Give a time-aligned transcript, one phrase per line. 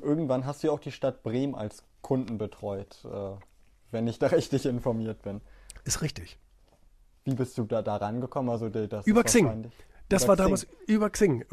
[0.00, 3.32] Und irgendwann hast du ja auch die Stadt Bremen als Kunden betreut, äh,
[3.90, 5.40] wenn ich da richtig informiert bin.
[5.84, 6.38] Ist richtig.
[7.24, 8.50] Wie bist du da, da rangekommen?
[8.50, 9.70] Also, das über Xing.
[10.08, 10.44] Das über war Xing.
[10.44, 11.44] damals über Xing.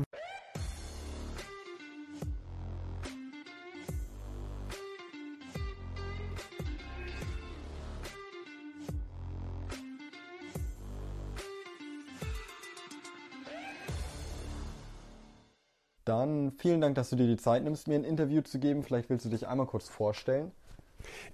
[16.57, 18.83] Vielen Dank, dass du dir die Zeit nimmst, mir ein Interview zu geben.
[18.83, 20.51] Vielleicht willst du dich einmal kurz vorstellen.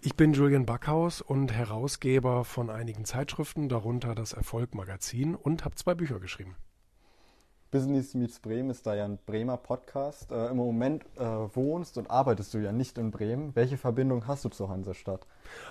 [0.01, 5.75] Ich bin Julian Backhaus und Herausgeber von einigen Zeitschriften, darunter das Erfolg Magazin und habe
[5.75, 6.55] zwei Bücher geschrieben.
[7.73, 10.31] Business Meets Bremen ist da ja ein Bremer Podcast.
[10.31, 13.55] Äh, Im Moment äh, wohnst und arbeitest du ja nicht in Bremen.
[13.55, 15.25] Welche Verbindung hast du zur Hansestadt?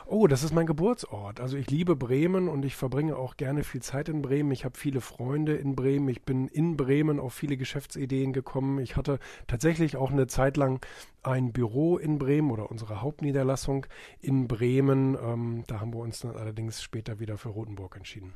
[0.06, 1.38] Oh, das ist mein Geburtsort.
[1.38, 4.50] Also ich liebe Bremen und ich verbringe auch gerne viel Zeit in Bremen.
[4.50, 6.08] Ich habe viele Freunde in Bremen.
[6.08, 8.80] Ich bin in Bremen auf viele Geschäftsideen gekommen.
[8.80, 10.84] Ich hatte tatsächlich auch eine Zeit lang
[11.22, 13.86] ein Büro in Bremen oder unsere Hauptniederlassung
[14.20, 15.16] in Bremen.
[15.24, 18.34] Ähm, da haben wir uns dann allerdings später wieder für Rothenburg entschieden.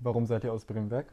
[0.00, 1.06] Warum seid ihr aus Bremen weg?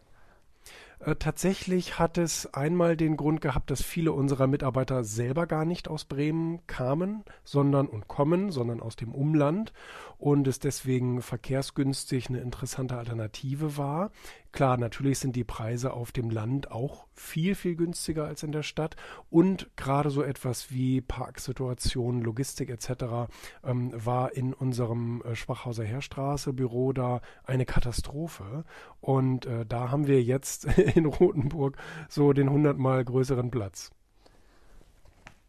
[0.99, 5.87] Äh, tatsächlich hat es einmal den Grund gehabt, dass viele unserer Mitarbeiter selber gar nicht
[5.87, 9.73] aus Bremen kamen, sondern und kommen, sondern aus dem Umland
[10.17, 14.11] und es deswegen verkehrsgünstig eine interessante Alternative war.
[14.57, 18.63] Klar, natürlich sind die Preise auf dem Land auch viel, viel günstiger als in der
[18.63, 18.95] Stadt
[19.29, 23.29] und gerade so etwas wie Parksituationen, Logistik etc.
[23.63, 28.63] Ähm, war in unserem äh, Schwachhauser Heerstraße Büro da eine Katastrophe
[28.99, 31.77] und äh, da haben wir jetzt in Rothenburg
[32.09, 33.91] so den hundertmal größeren Platz.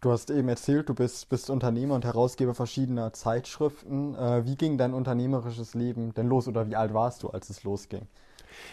[0.03, 4.15] Du hast eben erzählt, du bist, bist Unternehmer und Herausgeber verschiedener Zeitschriften.
[4.17, 7.65] Äh, wie ging dein unternehmerisches Leben denn los oder wie alt warst du, als es
[7.65, 8.07] losging?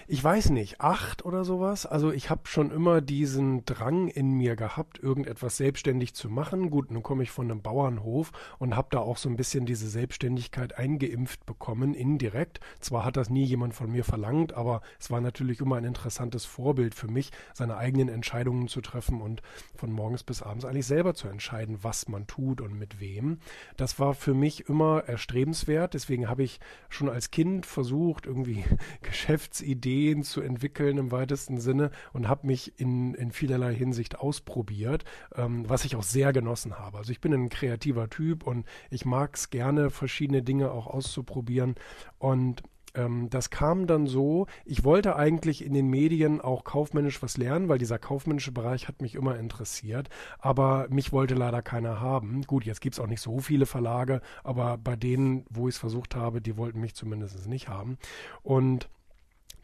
[0.08, 1.86] Ich weiß nicht, acht oder sowas.
[1.86, 6.70] Also ich habe schon immer diesen Drang in mir gehabt, irgendetwas selbstständig zu machen.
[6.70, 9.88] Gut, nun komme ich von einem Bauernhof und habe da auch so ein bisschen diese
[9.88, 12.60] Selbstständigkeit eingeimpft bekommen, indirekt.
[12.80, 16.46] Zwar hat das nie jemand von mir verlangt, aber es war natürlich immer ein interessantes
[16.46, 19.42] Vorbild für mich, seine eigenen Entscheidungen zu treffen und
[19.76, 23.40] von morgens bis abends eigentlich selber zu entscheiden, was man tut und mit wem.
[23.78, 25.94] Das war für mich immer erstrebenswert.
[25.94, 26.60] Deswegen habe ich
[26.90, 28.64] schon als Kind versucht, irgendwie
[29.02, 35.04] Geschäftsideen Ideen zu entwickeln im weitesten Sinne und habe mich in, in vielerlei Hinsicht ausprobiert,
[35.36, 36.98] ähm, was ich auch sehr genossen habe.
[36.98, 41.76] Also ich bin ein kreativer Typ und ich mag es gerne, verschiedene Dinge auch auszuprobieren
[42.18, 42.64] und
[42.96, 47.70] ähm, das kam dann so, ich wollte eigentlich in den Medien auch kaufmännisch was lernen,
[47.70, 50.10] weil dieser kaufmännische Bereich hat mich immer interessiert,
[50.40, 52.44] aber mich wollte leider keiner haben.
[52.44, 55.80] Gut, jetzt gibt es auch nicht so viele Verlage, aber bei denen, wo ich es
[55.80, 57.98] versucht habe, die wollten mich zumindest nicht haben.
[58.44, 58.90] Und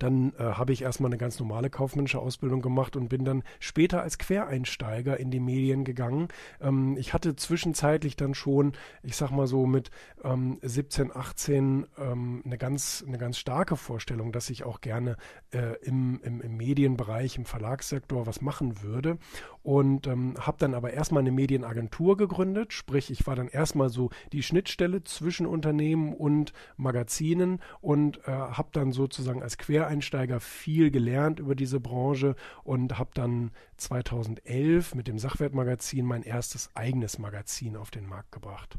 [0.02, 4.02] dann äh, habe ich erstmal eine ganz normale kaufmännische Ausbildung gemacht und bin dann später
[4.02, 6.30] als Quereinsteiger in die Medien gegangen.
[6.60, 8.74] Ähm, ich hatte zwischenzeitlich dann schon,
[9.04, 9.92] ich sag mal so mit
[10.24, 15.18] ähm, 17, 18 ähm, eine ganz eine ganz starke Vorstellung, dass ich auch gerne
[15.52, 19.18] äh, im, im, im, Medienbereich, im Verlagssektor was machen würde
[19.64, 24.10] und ähm, habe dann aber erstmal eine Medienagentur gegründet, sprich ich war dann erstmal so
[24.32, 30.90] die Schnittstelle zwischen Unternehmen und Magazinen und äh, habe dann sozusagen als Quereinsteiger Quereinsteiger viel
[30.90, 37.76] gelernt über diese Branche und habe dann 2011 mit dem Sachwertmagazin mein erstes eigenes Magazin
[37.76, 38.78] auf den Markt gebracht.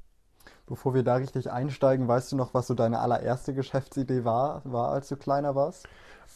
[0.66, 4.92] Bevor wir da richtig einsteigen, weißt du noch, was so deine allererste Geschäftsidee war, war
[4.92, 5.86] als du kleiner warst?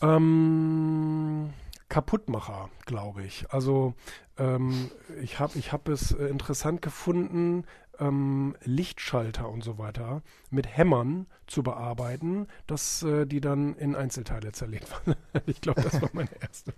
[0.03, 1.55] Ähm,
[1.89, 3.47] Kaputtmacher, glaube ich.
[3.51, 3.95] Also
[4.37, 4.91] ähm,
[5.23, 7.65] ich habe ich hab es äh, interessant gefunden,
[8.01, 14.53] ähm, Lichtschalter und so weiter mit Hämmern zu bearbeiten, dass äh, die dann in Einzelteile
[14.53, 15.17] zerlegt waren.
[15.47, 16.73] ich glaube, das war meine erste.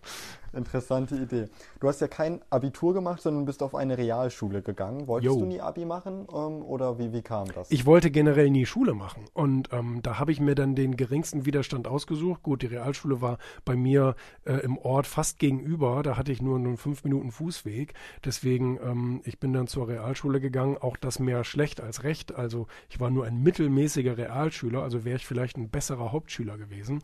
[0.53, 1.47] Interessante Idee.
[1.81, 5.07] Du hast ja kein Abitur gemacht, sondern bist auf eine Realschule gegangen.
[5.07, 5.41] Wolltest jo.
[5.41, 7.71] du nie Abi machen ähm, oder wie, wie kam das?
[7.71, 11.47] Ich wollte generell nie Schule machen und ähm, da habe ich mir dann den geringsten
[11.47, 12.43] Widerstand ausgesucht.
[12.43, 16.57] Gut, die Realschule war bei mir äh, im Ort fast gegenüber, da hatte ich nur
[16.57, 17.95] einen fünf Minuten Fußweg.
[18.25, 22.35] Deswegen, ähm, ich bin dann zur Realschule gegangen, auch das mehr schlecht als recht.
[22.35, 27.03] Also ich war nur ein mittelmäßiger Realschüler, also wäre ich vielleicht ein besserer Hauptschüler gewesen.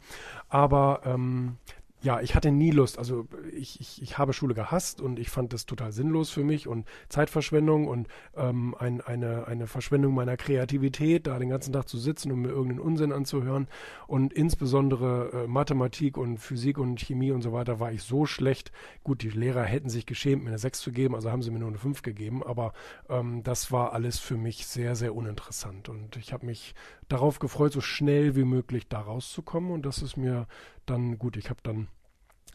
[0.48, 1.56] Aber ähm,
[2.04, 2.98] ja, ich hatte nie Lust.
[2.98, 6.68] Also ich, ich, ich habe Schule gehasst und ich fand das total sinnlos für mich
[6.68, 11.96] und Zeitverschwendung und ähm, ein, eine, eine Verschwendung meiner Kreativität, da den ganzen Tag zu
[11.96, 13.68] sitzen und mir irgendeinen Unsinn anzuhören.
[14.06, 18.70] Und insbesondere äh, Mathematik und Physik und Chemie und so weiter war ich so schlecht.
[19.02, 21.58] Gut, die Lehrer hätten sich geschämt, mir eine 6 zu geben, also haben sie mir
[21.58, 22.42] nur eine 5 gegeben.
[22.42, 22.74] Aber
[23.08, 25.88] ähm, das war alles für mich sehr, sehr uninteressant.
[25.88, 26.74] Und ich habe mich
[27.08, 29.70] darauf gefreut, so schnell wie möglich da rauszukommen.
[29.70, 30.46] Und das ist mir
[30.86, 31.36] dann gut.
[31.36, 31.88] Ich habe dann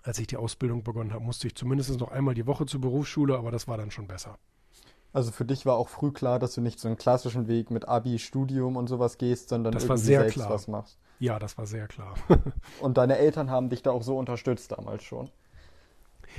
[0.03, 3.37] als ich die Ausbildung begonnen habe, musste ich zumindest noch einmal die Woche zur Berufsschule,
[3.37, 4.37] aber das war dann schon besser.
[5.11, 7.87] Also für dich war auch früh klar, dass du nicht so einen klassischen Weg mit
[7.87, 10.49] Abi, Studium und sowas gehst, sondern Das irgendwie war sehr selbst klar.
[10.51, 10.99] was machst.
[11.19, 12.13] Ja, das war sehr klar.
[12.79, 15.29] Und deine Eltern haben dich da auch so unterstützt damals schon.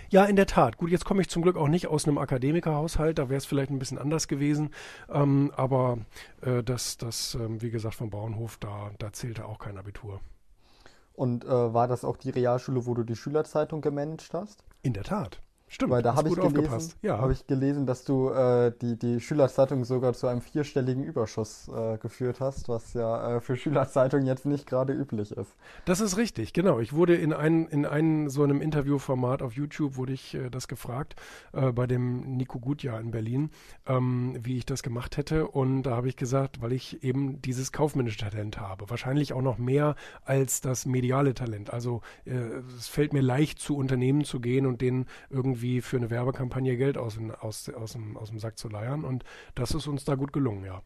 [0.09, 0.79] Ja, in der Tat.
[0.79, 3.71] Gut, jetzt komme ich zum Glück auch nicht aus einem Akademikerhaushalt, da wäre es vielleicht
[3.71, 4.71] ein bisschen anders gewesen.
[5.11, 5.99] Ähm, aber
[6.41, 10.21] äh, das, das ähm, wie gesagt, vom Bauernhof, da, da zählte auch kein Abitur.
[11.20, 14.64] Und äh, war das auch die Realschule, wo du die Schülerzeitung gemanagt hast?
[14.81, 15.43] In der Tat.
[15.72, 16.94] Stimmt, Weil da habe ich gelesen.
[17.00, 17.19] Ja.
[17.19, 21.96] habe ich gelesen, dass du äh, die, die Schülerzeitung sogar zu einem vierstelligen Überschuss äh,
[21.99, 25.55] geführt hast, was ja äh, für Schülerzeitungen jetzt nicht gerade üblich ist.
[25.84, 26.81] Das ist richtig, genau.
[26.81, 30.67] Ich wurde in ein, in einem so einem Interviewformat auf YouTube wurde ich äh, das
[30.67, 31.14] gefragt,
[31.52, 33.50] äh, bei dem Nico Gutjahr in Berlin,
[33.87, 35.46] ähm, wie ich das gemacht hätte.
[35.46, 38.90] Und da habe ich gesagt, weil ich eben dieses kaufmännische Talent habe.
[38.90, 39.94] Wahrscheinlich auch noch mehr
[40.25, 41.72] als das mediale Talent.
[41.72, 42.32] Also äh,
[42.76, 46.99] es fällt mir leicht, zu Unternehmen zu gehen und denen irgendwie für eine Werbekampagne Geld
[46.99, 49.05] aus, dem- aus, aus, dem, aus dem Sack zu leiern.
[49.05, 49.25] Und
[49.55, 50.83] das ist uns da gut gelungen, ja.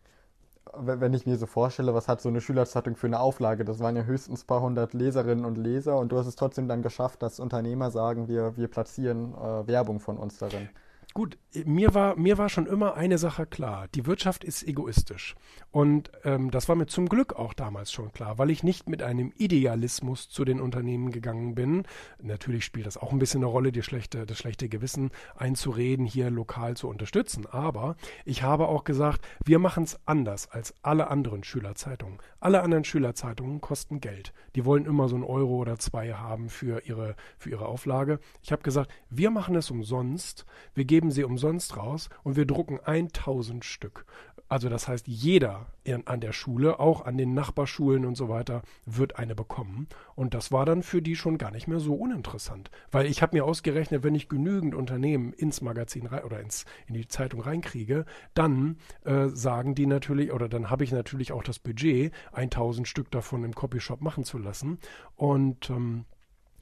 [0.76, 3.65] Wenn wenn ich mir so vorstelle, was hat so eine Schülerzeitung für eine Auflage?
[3.65, 6.69] Das waren ja höchstens ein paar hundert Leserinnen und Leser und du hast es trotzdem
[6.69, 10.69] dann geschafft, dass Unternehmer sagen, wir, wir platzieren äh, Werbung von uns darin.
[11.12, 13.87] Gut, mir war, mir war schon immer eine Sache klar.
[13.95, 15.37] Die Wirtschaft ist egoistisch.
[15.71, 19.03] Und ähm, das war mir zum Glück auch damals schon klar, weil ich nicht mit
[19.03, 21.85] einem Idealismus zu den Unternehmen gegangen bin.
[22.21, 26.31] Natürlich spielt das auch ein bisschen eine Rolle, die schlechte, das schlechte Gewissen einzureden, hier
[26.31, 27.47] lokal zu unterstützen.
[27.47, 32.19] Aber ich habe auch gesagt, wir machen es anders als alle anderen Schülerzeitungen.
[32.41, 34.33] Alle anderen Schülerzeitungen kosten Geld.
[34.56, 38.19] Die wollen immer so einen Euro oder zwei haben für ihre, für ihre Auflage.
[38.43, 40.47] Ich habe gesagt, wir machen es umsonst.
[40.75, 41.44] Wir geben sie umsonst
[41.76, 44.06] raus und wir drucken 1000 Stück.
[44.49, 45.67] Also das heißt, jeder
[46.05, 49.88] an der Schule, auch an den Nachbarschulen und so weiter, wird eine bekommen.
[50.14, 52.70] Und das war dann für die schon gar nicht mehr so uninteressant.
[52.91, 56.94] Weil ich habe mir ausgerechnet, wenn ich genügend Unternehmen ins Magazin rein, oder ins, in
[56.94, 58.05] die Zeitung reinkriege,
[58.35, 63.11] dann äh, sagen die natürlich, oder dann habe ich natürlich auch das Budget, 1000 Stück
[63.11, 64.79] davon im Copyshop machen zu lassen.
[65.17, 66.05] Und ähm,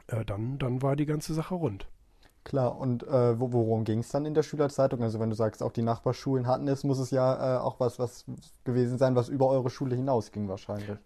[0.06, 1.88] äh, dann, dann war die ganze Sache rund.
[2.44, 5.02] Klar, und äh, wo, worum ging es dann in der Schülerzeitung?
[5.02, 7.98] Also wenn du sagst, auch die Nachbarschulen hatten es, muss es ja äh, auch was,
[7.98, 8.24] was
[8.64, 10.98] gewesen sein, was über eure Schule hinausging wahrscheinlich.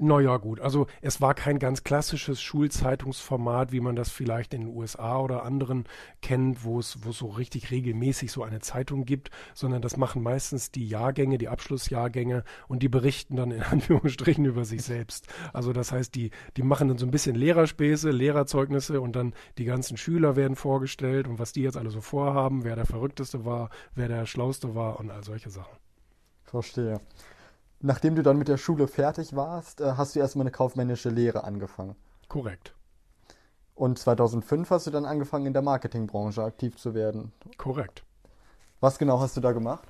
[0.00, 0.60] Naja, gut.
[0.60, 5.42] Also es war kein ganz klassisches Schulzeitungsformat, wie man das vielleicht in den USA oder
[5.42, 5.86] anderen
[6.22, 10.22] kennt, wo es, wo es so richtig regelmäßig so eine Zeitung gibt, sondern das machen
[10.22, 15.26] meistens die Jahrgänge, die Abschlussjahrgänge und die berichten dann in Anführungsstrichen über sich selbst.
[15.52, 19.64] Also das heißt, die, die machen dann so ein bisschen Lehrerspäße, Lehrerzeugnisse und dann die
[19.64, 23.70] ganzen Schüler werden vorgestellt und was die jetzt alle so vorhaben, wer der Verrückteste war,
[23.96, 25.76] wer der Schlauste war und all solche Sachen.
[26.44, 27.00] Verstehe.
[27.80, 31.44] Nachdem du dann mit der Schule fertig warst, äh, hast du erstmal eine kaufmännische Lehre
[31.44, 31.94] angefangen.
[32.28, 32.74] Korrekt.
[33.74, 37.32] Und 2005 hast du dann angefangen, in der Marketingbranche aktiv zu werden.
[37.56, 38.02] Korrekt.
[38.80, 39.88] Was genau hast du da gemacht?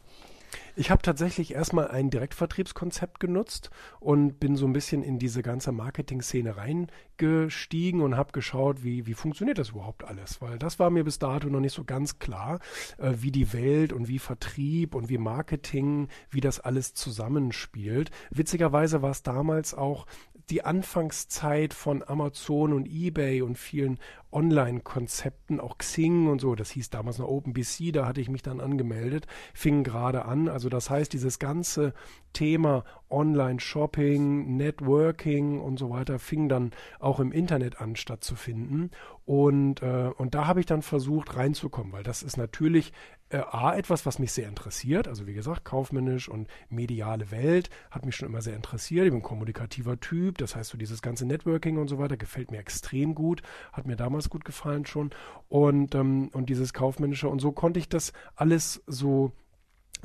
[0.77, 5.73] Ich habe tatsächlich erstmal ein Direktvertriebskonzept genutzt und bin so ein bisschen in diese ganze
[5.73, 10.41] Marketing-Szene reingestiegen und habe geschaut, wie, wie funktioniert das überhaupt alles.
[10.41, 12.61] Weil das war mir bis dato noch nicht so ganz klar,
[12.99, 18.11] äh, wie die Welt und wie Vertrieb und wie Marketing, wie das alles zusammenspielt.
[18.31, 20.07] Witzigerweise war es damals auch
[20.51, 23.99] die Anfangszeit von Amazon und eBay und vielen
[24.33, 28.61] Online-Konzepten, auch Xing und so, das hieß damals noch OpenBC, da hatte ich mich dann
[28.61, 30.49] angemeldet, fing gerade an.
[30.49, 31.95] Also das heißt, dieses ganze
[32.33, 38.91] Thema Online-Shopping, Networking und so weiter fing dann auch im Internet an stattzufinden.
[39.25, 42.93] Und, äh, und da habe ich dann versucht reinzukommen, weil das ist natürlich
[43.31, 45.07] äh, A, etwas, was mich sehr interessiert.
[45.07, 49.07] Also wie gesagt, kaufmännisch und mediale Welt hat mich schon immer sehr interessiert.
[49.07, 52.59] Ich bin kommunikativer Typ, das heißt so dieses ganze Networking und so weiter gefällt mir
[52.59, 53.43] extrem gut,
[53.73, 55.11] hat mir damals gut gefallen schon.
[55.49, 59.33] Und, ähm, und dieses kaufmännische und so konnte ich das alles so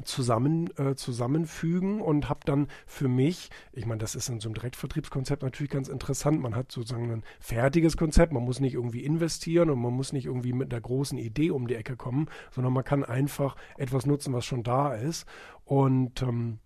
[0.03, 4.55] zusammen äh, zusammenfügen und habe dann für mich, ich meine, das ist in so einem
[4.55, 6.41] Direktvertriebskonzept natürlich ganz interessant.
[6.41, 10.25] Man hat sozusagen ein fertiges Konzept, man muss nicht irgendwie investieren und man muss nicht
[10.25, 14.33] irgendwie mit einer großen Idee um die Ecke kommen, sondern man kann einfach etwas nutzen,
[14.33, 15.25] was schon da ist.
[15.65, 16.59] Und ähm,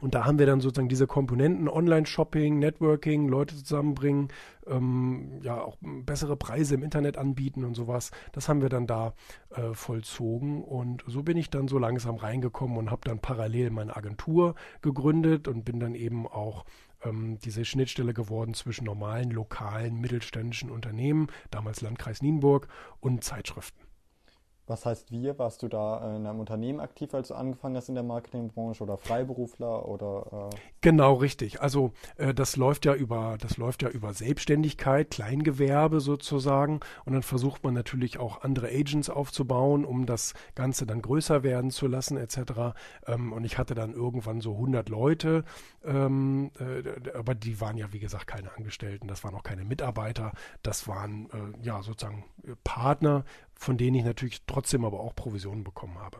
[0.00, 4.28] und da haben wir dann sozusagen diese Komponenten Online-Shopping, Networking, Leute zusammenbringen,
[4.66, 8.10] ähm, ja auch bessere Preise im Internet anbieten und sowas.
[8.32, 9.14] Das haben wir dann da
[9.50, 13.96] äh, vollzogen und so bin ich dann so langsam reingekommen und habe dann parallel meine
[13.96, 16.64] Agentur gegründet und bin dann eben auch
[17.04, 22.66] ähm, diese Schnittstelle geworden zwischen normalen, lokalen, mittelständischen Unternehmen, damals Landkreis Nienburg
[23.00, 23.83] und Zeitschriften.
[24.66, 25.38] Was heißt wir?
[25.38, 28.96] Warst du da in einem Unternehmen aktiv, als du angefangen hast in der Marketingbranche oder
[28.96, 30.50] Freiberufler oder?
[30.52, 31.60] Äh genau, richtig.
[31.60, 36.80] Also äh, das läuft ja über, das läuft ja über Selbstständigkeit, Kleingewerbe sozusagen.
[37.04, 41.70] Und dann versucht man natürlich auch andere Agents aufzubauen, um das Ganze dann größer werden
[41.70, 42.74] zu lassen etc.
[43.06, 45.44] Ähm, und ich hatte dann irgendwann so 100 Leute,
[45.84, 50.32] ähm, äh, aber die waren ja wie gesagt keine Angestellten, das waren auch keine Mitarbeiter,
[50.62, 52.24] das waren äh, ja sozusagen
[52.64, 53.24] Partner,
[53.64, 56.18] von denen ich natürlich trotzdem aber auch Provisionen bekommen habe.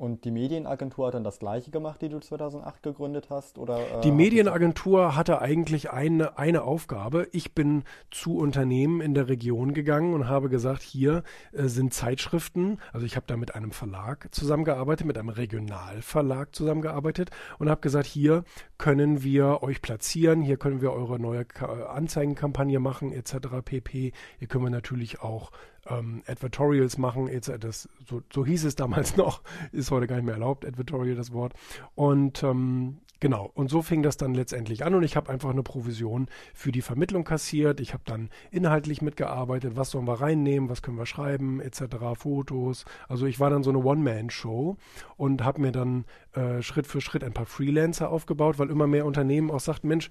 [0.00, 3.58] Und die Medienagentur hat dann das gleiche gemacht, die du 2008 gegründet hast?
[3.58, 7.28] Oder, äh, die Medienagentur hatte eigentlich eine, eine Aufgabe.
[7.32, 11.22] Ich bin zu Unternehmen in der Region gegangen und habe gesagt, hier
[11.52, 12.78] äh, sind Zeitschriften.
[12.94, 18.06] Also ich habe da mit einem Verlag zusammengearbeitet, mit einem Regionalverlag zusammengearbeitet und habe gesagt,
[18.06, 18.44] hier
[18.78, 21.44] können wir euch platzieren, hier können wir eure neue
[21.90, 23.48] Anzeigenkampagne machen etc.
[23.62, 24.12] pp.
[24.38, 25.50] Hier können wir natürlich auch
[25.88, 27.30] ähm, Advertorials machen.
[27.60, 31.32] Das, so, so hieß es damals noch, ist heute gar nicht mehr erlaubt, Advertorial das
[31.32, 31.54] Wort.
[31.94, 35.62] Und ähm, Genau, und so fing das dann letztendlich an und ich habe einfach eine
[35.62, 37.78] Provision für die Vermittlung kassiert.
[37.78, 41.82] Ich habe dann inhaltlich mitgearbeitet, was sollen wir reinnehmen, was können wir schreiben, etc.,
[42.14, 42.86] Fotos.
[43.08, 44.78] Also ich war dann so eine One-Man-Show
[45.18, 49.04] und habe mir dann äh, Schritt für Schritt ein paar Freelancer aufgebaut, weil immer mehr
[49.04, 50.08] Unternehmen auch sagten, Mensch,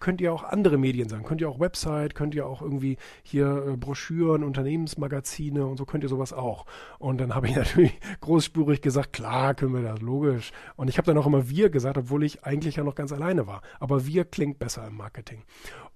[0.00, 1.24] könnt ihr auch andere Medien sagen.
[1.24, 6.02] Könnt ihr auch Website, könnt ihr auch irgendwie hier äh, Broschüren, Unternehmensmagazine und so könnt
[6.02, 6.66] ihr sowas auch.
[6.98, 10.52] Und dann habe ich natürlich großspurig gesagt, klar können wir das, logisch.
[10.76, 13.46] Und ich habe dann auch immer wir gesagt, obwohl ich eigentlich ja noch ganz alleine
[13.46, 13.62] war.
[13.78, 15.42] Aber wir klingt besser im Marketing.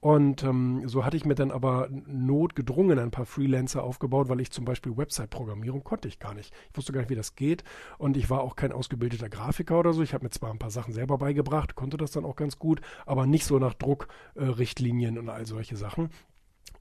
[0.05, 4.51] Und ähm, so hatte ich mir dann aber notgedrungen ein paar Freelancer aufgebaut, weil ich
[4.51, 6.53] zum Beispiel Website-Programmierung konnte ich gar nicht.
[6.71, 7.65] Ich wusste gar nicht, wie das geht.
[7.97, 10.03] Und ich war auch kein ausgebildeter Grafiker oder so.
[10.03, 12.83] Ich habe mir zwar ein paar Sachen selber beigebracht, konnte das dann auch ganz gut,
[13.07, 16.11] aber nicht so nach Druckrichtlinien äh, und all solche Sachen.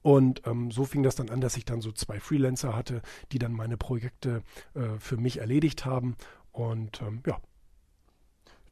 [0.02, 3.00] Und ähm, so fing das dann an, dass ich dann so zwei Freelancer hatte,
[3.32, 4.42] die dann meine Projekte
[4.74, 6.16] äh, für mich erledigt haben.
[6.52, 7.40] Und ähm, ja,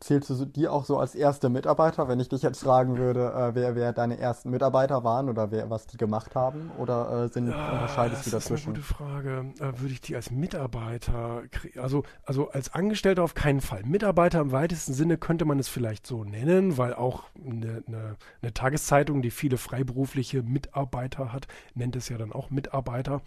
[0.03, 3.55] Zählst du die auch so als erste Mitarbeiter, wenn ich dich jetzt fragen würde, äh,
[3.55, 6.73] wer, wer deine ersten Mitarbeiter waren oder wer, was die gemacht haben?
[6.77, 8.75] Oder äh, sind, ja, unterscheidest du dazwischen?
[8.75, 9.53] Das ist eine gute Frage.
[9.61, 11.43] Äh, würde ich die als Mitarbeiter,
[11.81, 13.85] also, also als Angestellter auf keinen Fall.
[13.85, 18.53] Mitarbeiter im weitesten Sinne könnte man es vielleicht so nennen, weil auch eine, eine, eine
[18.53, 23.23] Tageszeitung, die viele freiberufliche Mitarbeiter hat, nennt es ja dann auch Mitarbeiter.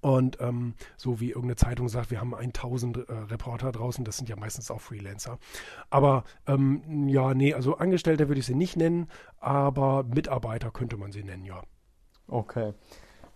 [0.00, 4.28] Und ähm, so wie irgendeine Zeitung sagt, wir haben 1000 äh, Reporter draußen, das sind
[4.28, 5.38] ja meistens auch Freelancer.
[5.90, 11.12] Aber ähm, ja, nee, also Angestellter würde ich sie nicht nennen, aber Mitarbeiter könnte man
[11.12, 11.62] sie nennen, ja.
[12.28, 12.72] Okay.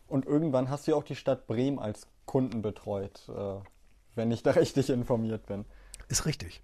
[0.06, 3.56] Und irgendwann hast du ja auch die Stadt Bremen als Kunden betreut, äh,
[4.14, 5.64] wenn ich da richtig informiert bin.
[6.08, 6.62] Ist richtig.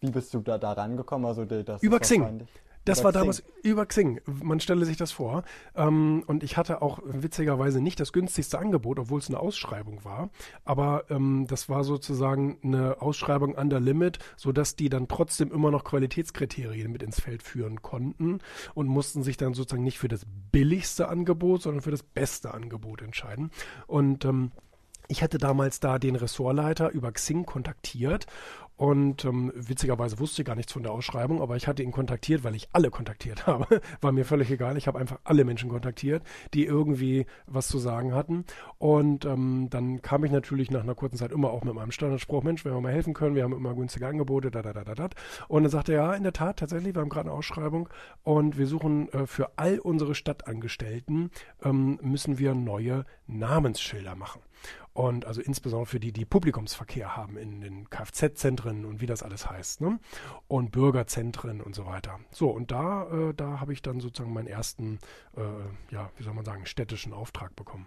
[0.00, 1.26] Wie bist du da, da rangekommen?
[1.26, 2.46] Also das Über Xing.
[2.86, 4.20] Das war damals über Xing.
[4.26, 5.42] Man stelle sich das vor.
[5.74, 10.30] Ähm, und ich hatte auch witzigerweise nicht das günstigste Angebot, obwohl es eine Ausschreibung war.
[10.64, 15.82] Aber ähm, das war sozusagen eine Ausschreibung under limit, sodass die dann trotzdem immer noch
[15.82, 18.38] Qualitätskriterien mit ins Feld führen konnten
[18.74, 23.02] und mussten sich dann sozusagen nicht für das billigste Angebot, sondern für das beste Angebot
[23.02, 23.50] entscheiden.
[23.88, 24.52] Und ähm,
[25.08, 28.26] ich hatte damals da den Ressortleiter über Xing kontaktiert
[28.76, 32.44] und ähm, witzigerweise wusste ich gar nichts von der Ausschreibung, aber ich hatte ihn kontaktiert,
[32.44, 33.80] weil ich alle kontaktiert habe.
[34.00, 34.76] War mir völlig egal.
[34.76, 38.44] Ich habe einfach alle Menschen kontaktiert, die irgendwie was zu sagen hatten.
[38.78, 42.42] Und ähm, dann kam ich natürlich nach einer kurzen Zeit immer auch mit meinem Standardspruch,
[42.42, 44.94] Mensch, wenn wir mal helfen können, wir haben immer günstige Angebote, da, da, da, da,
[44.94, 45.08] da.
[45.48, 47.88] Und dann sagte er, ja, in der Tat, tatsächlich, wir haben gerade eine Ausschreibung
[48.22, 51.30] und wir suchen äh, für all unsere Stadtangestellten,
[51.62, 54.40] ähm, müssen wir neue Namensschilder machen.
[54.92, 59.50] Und also insbesondere für die, die Publikumsverkehr haben in den Kfz-Zentren und wie das alles
[59.50, 59.82] heißt.
[59.82, 59.98] Ne?
[60.48, 62.18] Und Bürgerzentren und so weiter.
[62.30, 64.98] So, und da, äh, da habe ich dann sozusagen meinen ersten,
[65.36, 67.86] äh, ja, wie soll man sagen, städtischen Auftrag bekommen.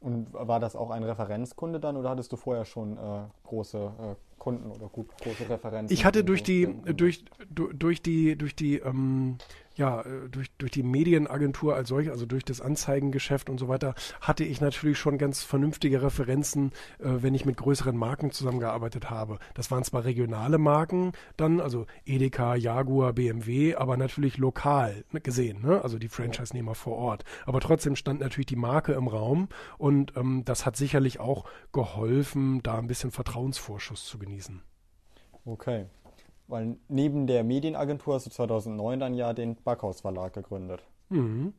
[0.00, 4.38] Und war das auch ein Referenzkunde dann oder hattest du vorher schon äh, große äh,
[4.38, 5.92] Kunden oder gut große Referenzen?
[5.92, 9.38] Ich hatte durch die, durch, durch die, durch die, ähm,
[9.78, 13.94] ja, äh, durch, durch die Medienagentur als solche, also durch das Anzeigengeschäft und so weiter,
[14.20, 19.38] hatte ich natürlich schon ganz vernünftige Referenzen, äh, wenn ich mit größeren Marken zusammengearbeitet habe.
[19.54, 25.82] Das waren zwar regionale Marken dann, also Edeka, Jaguar, BMW, aber natürlich lokal gesehen, ne?
[25.82, 27.24] also die Franchise-Nehmer vor Ort.
[27.46, 32.62] Aber trotzdem stand natürlich die Marke im Raum und ähm, das hat sicherlich auch geholfen,
[32.64, 34.60] da ein bisschen Vertrauensvorschuss zu genießen.
[35.44, 35.86] Okay.
[36.48, 40.82] Weil neben der Medienagentur hast du 2009 dann ja den Backhaus Verlag gegründet.
[41.10, 41.52] Mhm.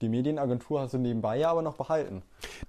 [0.00, 2.22] Die Medienagentur hast du nebenbei ja aber noch behalten.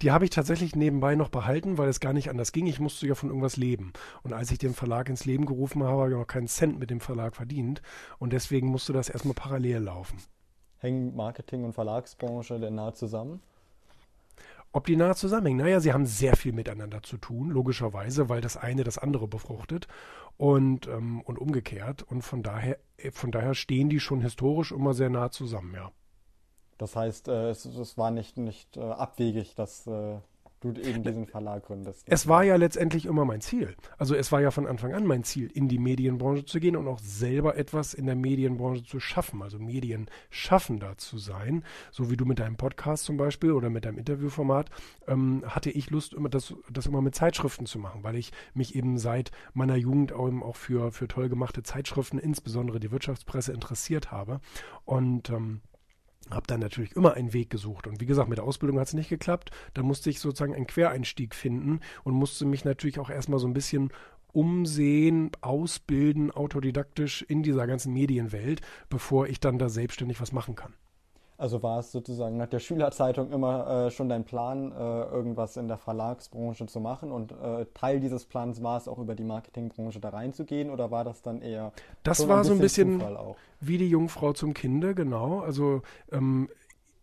[0.04, 2.68] Die habe ich tatsächlich nebenbei noch behalten, weil es gar nicht anders ging.
[2.68, 3.92] Ich musste ja von irgendwas leben.
[4.22, 6.92] Und als ich den Verlag ins Leben gerufen habe, habe ich noch keinen Cent mit
[6.92, 7.82] dem Verlag verdient.
[8.20, 10.20] Und deswegen musste das erstmal parallel laufen.
[10.78, 13.42] Hängen Marketing und Verlagsbranche denn nah zusammen?
[14.76, 15.60] Ob die nahe zusammenhängen?
[15.60, 19.88] Naja, sie haben sehr viel miteinander zu tun, logischerweise, weil das eine das andere befruchtet
[20.38, 22.02] und, ähm, und umgekehrt.
[22.02, 25.92] Und von daher, äh, von daher stehen die schon historisch immer sehr nah zusammen, ja.
[26.80, 30.18] Das heißt, äh, es, es, war nicht, nicht äh, abwegig, dass äh,
[30.64, 32.04] du eben diesen Verlag gründest.
[32.08, 33.76] Es war ja letztendlich immer mein Ziel.
[33.98, 36.88] Also es war ja von Anfang an mein Ziel, in die Medienbranche zu gehen und
[36.88, 41.64] auch selber etwas in der Medienbranche zu schaffen, also Medienschaffender zu sein.
[41.92, 44.70] So wie du mit deinem Podcast zum Beispiel oder mit deinem Interviewformat,
[45.08, 48.76] ähm, hatte ich Lust, immer das, das immer mit Zeitschriften zu machen, weil ich mich
[48.76, 54.12] eben seit meiner Jugend auch, auch für, für toll gemachte Zeitschriften, insbesondere die Wirtschaftspresse, interessiert
[54.12, 54.40] habe.
[54.86, 55.62] Und ähm,
[56.30, 57.88] habe dann natürlich immer einen Weg gesucht.
[57.88, 59.52] Und wie gesagt, mit der Ausbildung hat es nicht geklappt.
[59.74, 63.54] Da musste ich sozusagen einen Quereinstieg finden und musste mich natürlich auch erstmal so ein
[63.54, 63.92] bisschen
[64.32, 70.74] umsehen, ausbilden, autodidaktisch in dieser ganzen Medienwelt, bevor ich dann da selbstständig was machen kann.
[71.44, 75.68] Also war es sozusagen nach der Schülerzeitung immer äh, schon dein Plan, äh, irgendwas in
[75.68, 77.12] der Verlagsbranche zu machen?
[77.12, 80.70] Und äh, Teil dieses Plans war es auch über die Marketingbranche da reinzugehen?
[80.70, 81.74] Oder war das dann eher
[82.04, 83.04] das war ein so ein bisschen
[83.60, 85.42] wie die Jungfrau zum Kinde genau.
[85.42, 85.82] Also
[86.14, 86.48] ähm,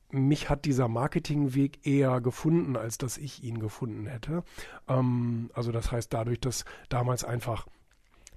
[0.08, 4.42] mich hat dieser Marketingweg eher gefunden, als dass ich ihn gefunden hätte.
[4.88, 7.66] Ähm, also das heißt dadurch, dass damals einfach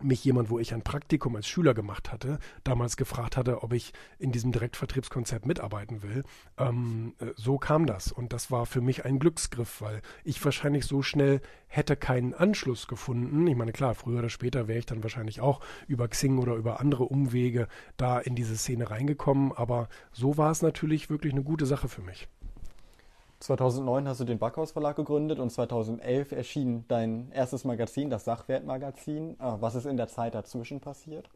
[0.03, 3.93] mich jemand, wo ich ein Praktikum als Schüler gemacht hatte, damals gefragt hatte, ob ich
[4.19, 6.23] in diesem Direktvertriebskonzept mitarbeiten will.
[6.57, 8.11] Ähm, äh, so kam das.
[8.11, 12.87] Und das war für mich ein Glücksgriff, weil ich wahrscheinlich so schnell hätte keinen Anschluss
[12.87, 13.47] gefunden.
[13.47, 16.79] Ich meine, klar, früher oder später wäre ich dann wahrscheinlich auch über Xing oder über
[16.79, 17.67] andere Umwege
[17.97, 19.51] da in diese Szene reingekommen.
[19.51, 22.27] Aber so war es natürlich wirklich eine gute Sache für mich.
[23.43, 29.35] 2009 hast du den Backhaus Verlag gegründet und 2011 erschien dein erstes Magazin, das Sachwertmagazin.
[29.37, 31.29] Ah, was ist in der Zeit dazwischen passiert?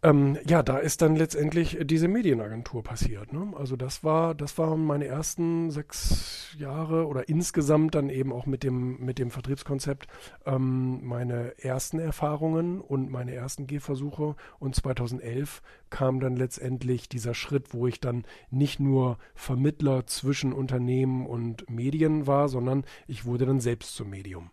[0.00, 3.32] Ähm, ja, da ist dann letztendlich diese Medienagentur passiert.
[3.32, 3.52] Ne?
[3.56, 8.62] Also das war, das waren meine ersten sechs Jahre oder insgesamt dann eben auch mit
[8.62, 10.06] dem, mit dem Vertriebskonzept
[10.46, 14.36] ähm, meine ersten Erfahrungen und meine ersten Gehversuche.
[14.60, 21.26] Und 2011 kam dann letztendlich dieser Schritt, wo ich dann nicht nur Vermittler zwischen Unternehmen
[21.26, 24.50] und Medien war, sondern ich wurde dann selbst zum Medium.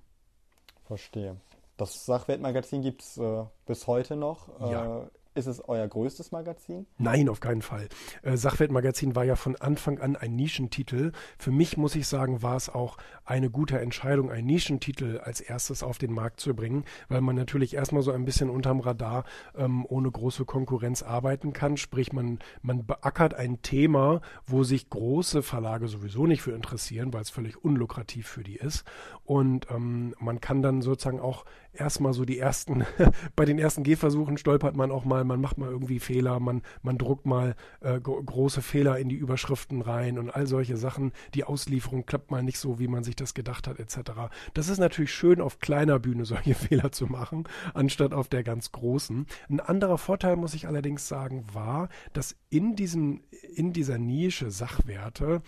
[0.86, 1.38] Verstehe.
[1.78, 4.48] Das Sachwertmagazin gibt es äh, bis heute noch.
[4.60, 5.08] Ja.
[5.36, 6.86] Ist es euer größtes Magazin?
[6.98, 7.90] Nein, auf keinen Fall.
[8.22, 11.12] Äh, Sachwertmagazin war ja von Anfang an ein Nischentitel.
[11.38, 12.96] Für mich muss ich sagen, war es auch
[13.26, 17.74] eine gute Entscheidung, einen Nischentitel als erstes auf den Markt zu bringen, weil man natürlich
[17.74, 19.26] erstmal so ein bisschen unterm Radar
[19.58, 21.76] ähm, ohne große Konkurrenz arbeiten kann.
[21.76, 27.24] Sprich, man, man beackert ein Thema, wo sich große Verlage sowieso nicht für interessieren, weil
[27.24, 28.86] es völlig unlukrativ für die ist.
[29.26, 31.44] Und ähm, man kann dann sozusagen auch
[31.74, 32.86] erstmal so die ersten,
[33.36, 36.98] bei den ersten Gehversuchen stolpert man auch mal man macht mal irgendwie Fehler, man, man
[36.98, 41.12] druckt mal äh, große Fehler in die Überschriften rein und all solche Sachen.
[41.34, 44.12] Die Auslieferung klappt mal nicht so, wie man sich das gedacht hat, etc.
[44.54, 48.72] Das ist natürlich schön, auf kleiner Bühne solche Fehler zu machen, anstatt auf der ganz
[48.72, 49.26] großen.
[49.50, 53.22] Ein anderer Vorteil, muss ich allerdings sagen, war, dass in diesem,
[53.54, 55.42] in dieser Nische Sachwerte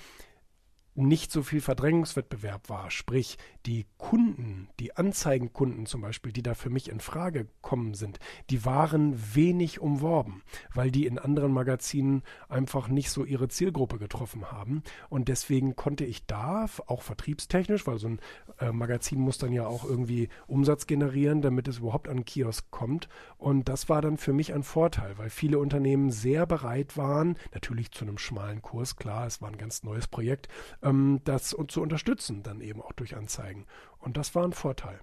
[0.97, 2.89] nicht so viel Verdrängungswettbewerb war.
[2.89, 8.19] Sprich, die Kunden, die Anzeigenkunden zum Beispiel, die da für mich in Frage kommen sind,
[8.49, 10.41] die waren wenig umworben,
[10.73, 14.81] weil die in anderen Magazinen einfach nicht so ihre Zielgruppe getroffen haben.
[15.09, 18.19] Und deswegen konnte ich da, auch vertriebstechnisch, weil so ein
[18.59, 22.71] äh, Magazin muss dann ja auch irgendwie Umsatz generieren, damit es überhaupt an den Kiosk
[22.71, 23.07] kommt.
[23.37, 27.91] Und das war dann für mich ein Vorteil, weil viele Unternehmen sehr bereit waren, natürlich
[27.91, 30.47] zu einem schmalen Kurs, klar, es war ein ganz neues Projekt,
[30.81, 33.65] ähm, das zu unterstützen, dann eben auch durch Anzeigen.
[33.99, 34.99] Und das war ein Vorteil.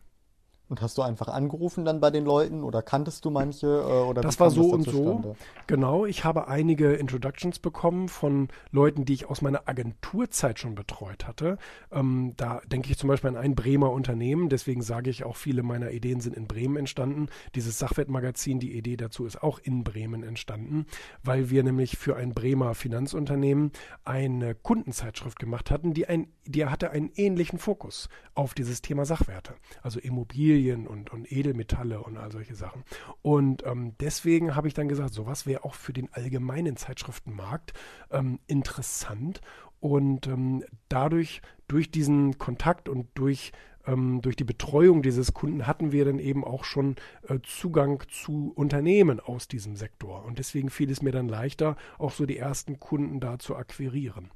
[0.69, 3.67] Und hast du einfach angerufen dann bei den Leuten oder kanntest du manche?
[3.67, 5.37] Äh, oder das war so und so.
[5.67, 11.27] Genau, ich habe einige Introductions bekommen von Leuten, die ich aus meiner Agenturzeit schon betreut
[11.27, 11.59] hatte.
[11.93, 15.63] Ähm, da denke ich zum Beispiel an ein Bremer Unternehmen, deswegen sage ich auch, viele
[15.63, 17.29] meiner Ideen sind in Bremen entstanden.
[17.55, 20.87] Dieses Sachwertmagazin, die Idee dazu ist auch in Bremen entstanden,
[21.23, 23.71] weil wir nämlich für ein Bremer Finanzunternehmen
[24.05, 29.55] eine Kundenzeitschrift gemacht hatten, die, ein, die hatte einen ähnlichen Fokus auf dieses Thema Sachwerte,
[29.83, 32.85] also Immobilien und, und Edelmetalle und all solche Sachen.
[33.23, 37.73] Und ähm, deswegen habe ich dann gesagt, sowas wäre auch für den allgemeinen Zeitschriftenmarkt
[38.11, 39.41] ähm, interessant.
[39.81, 43.53] Und ähm, dadurch, durch diesen Kontakt und durch
[43.87, 46.97] ähm, durch die Betreuung dieses Kunden hatten wir dann eben auch schon
[47.29, 50.25] äh, Zugang zu Unternehmen aus diesem Sektor.
[50.25, 54.31] Und deswegen fiel es mir dann leichter, auch so die ersten Kunden da zu akquirieren.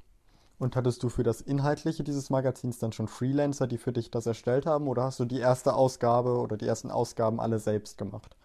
[0.59, 4.27] Und hattest du für das Inhaltliche dieses Magazins dann schon Freelancer, die für dich das
[4.27, 8.37] erstellt haben, oder hast du die erste Ausgabe oder die ersten Ausgaben alle selbst gemacht?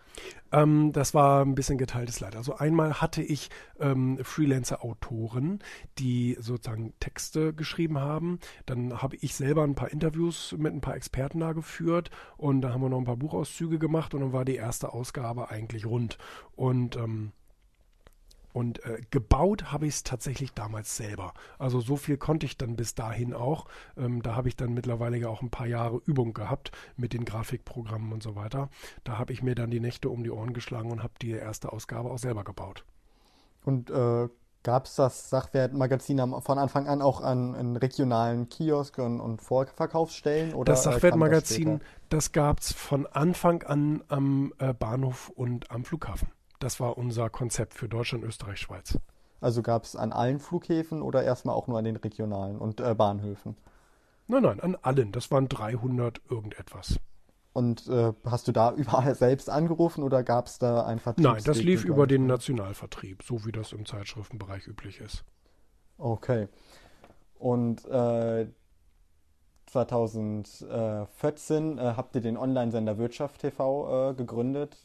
[0.51, 2.35] Ähm, das war ein bisschen geteiltes Leid.
[2.35, 3.49] Also einmal hatte ich
[3.79, 5.59] ähm, Freelancer-Autoren,
[5.97, 8.39] die sozusagen Texte geschrieben haben.
[8.65, 12.71] Dann habe ich selber ein paar Interviews mit ein paar Experten da geführt und da
[12.71, 16.17] haben wir noch ein paar Buchauszüge gemacht und dann war die erste Ausgabe eigentlich rund.
[16.55, 17.31] Und ähm,
[18.53, 21.33] und äh, gebaut habe ich es tatsächlich damals selber.
[21.57, 23.65] Also so viel konnte ich dann bis dahin auch.
[23.97, 27.25] Ähm, da habe ich dann mittlerweile ja auch ein paar Jahre Übung gehabt mit den
[27.25, 28.69] Grafikprogrammen und so weiter.
[29.03, 31.73] Da habe ich mir dann die Nächte um die Ohren geschlagen und habe die erste
[31.73, 32.85] Ausgabe auch selber gebaut.
[33.65, 34.29] Und äh,
[34.61, 40.53] gab es das Sachwertmagazin von Anfang an auch an in regionalen Kiosken und Vorverkaufsstellen?
[40.53, 45.71] Oder, das äh, Sachwertmagazin, das, das gab es von Anfang an am äh, Bahnhof und
[45.71, 46.29] am Flughafen.
[46.63, 48.97] Das war unser Konzept für Deutschland, Österreich, Schweiz.
[49.41, 52.95] Also gab es an allen Flughäfen oder erstmal auch nur an den regionalen und äh,
[52.95, 53.57] Bahnhöfen?
[54.27, 55.11] Nein, nein, an allen.
[55.11, 57.01] Das waren 300 irgendetwas.
[57.51, 61.25] Und äh, hast du da überall selbst angerufen oder gab es da ein Vertrieb?
[61.25, 65.25] Nein, das lief über den Nationalvertrieb, so wie das im Zeitschriftenbereich üblich ist.
[65.97, 66.47] Okay.
[67.39, 68.47] Und äh,
[69.65, 74.77] 2014 äh, habt ihr den Online-Sender Wirtschaft TV äh, gegründet.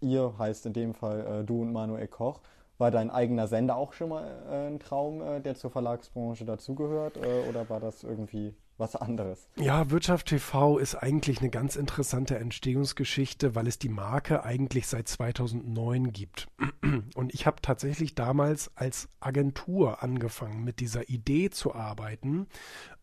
[0.00, 2.40] Ihr heißt in dem Fall äh, du und Manuel Koch.
[2.78, 7.16] War dein eigener Sender auch schon mal äh, ein Traum, äh, der zur Verlagsbranche dazugehört?
[7.16, 9.48] Äh, oder war das irgendwie was anderes?
[9.56, 15.08] Ja, Wirtschaft TV ist eigentlich eine ganz interessante Entstehungsgeschichte, weil es die Marke eigentlich seit
[15.08, 16.48] 2009 gibt.
[17.14, 22.46] Und ich habe tatsächlich damals als Agentur angefangen, mit dieser Idee zu arbeiten.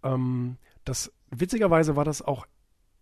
[0.03, 2.45] Ähm, das witzigerweise war das auch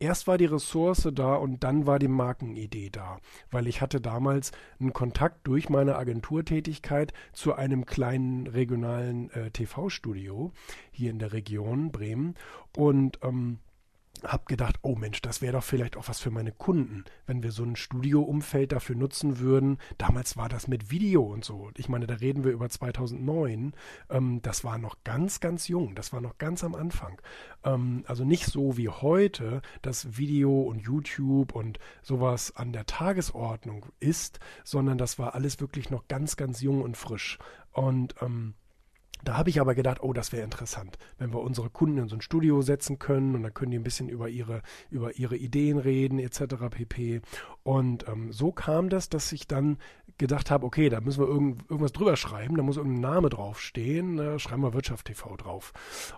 [0.01, 3.19] erst war die Ressource da und dann war die Markenidee da,
[3.51, 10.51] weil ich hatte damals einen Kontakt durch meine Agenturtätigkeit zu einem kleinen regionalen äh, TV-Studio
[10.91, 12.35] hier in der Region Bremen.
[12.75, 13.59] Und ähm,
[14.23, 17.51] habe gedacht, oh Mensch, das wäre doch vielleicht auch was für meine Kunden, wenn wir
[17.51, 19.77] so ein Studioumfeld dafür nutzen würden.
[19.97, 21.71] Damals war das mit Video und so.
[21.77, 23.73] Ich meine, da reden wir über 2009.
[24.09, 25.95] Ähm, das war noch ganz, ganz jung.
[25.95, 27.21] Das war noch ganz am Anfang.
[27.63, 33.85] Ähm, also nicht so wie heute, dass Video und YouTube und sowas an der Tagesordnung
[33.99, 37.39] ist, sondern das war alles wirklich noch ganz, ganz jung und frisch.
[37.71, 38.53] Und ähm,
[39.23, 42.15] da habe ich aber gedacht, oh, das wäre interessant, wenn wir unsere Kunden in so
[42.15, 45.77] ein Studio setzen können und dann können die ein bisschen über ihre, über ihre Ideen
[45.77, 46.55] reden, etc.
[46.69, 47.21] pp.
[47.63, 49.77] Und ähm, so kam das, dass ich dann
[50.17, 54.19] gedacht habe, okay, da müssen wir irgend, irgendwas drüber schreiben, da muss irgendein Name draufstehen,
[54.19, 55.73] äh, schreiben wir Wirtschaft TV drauf.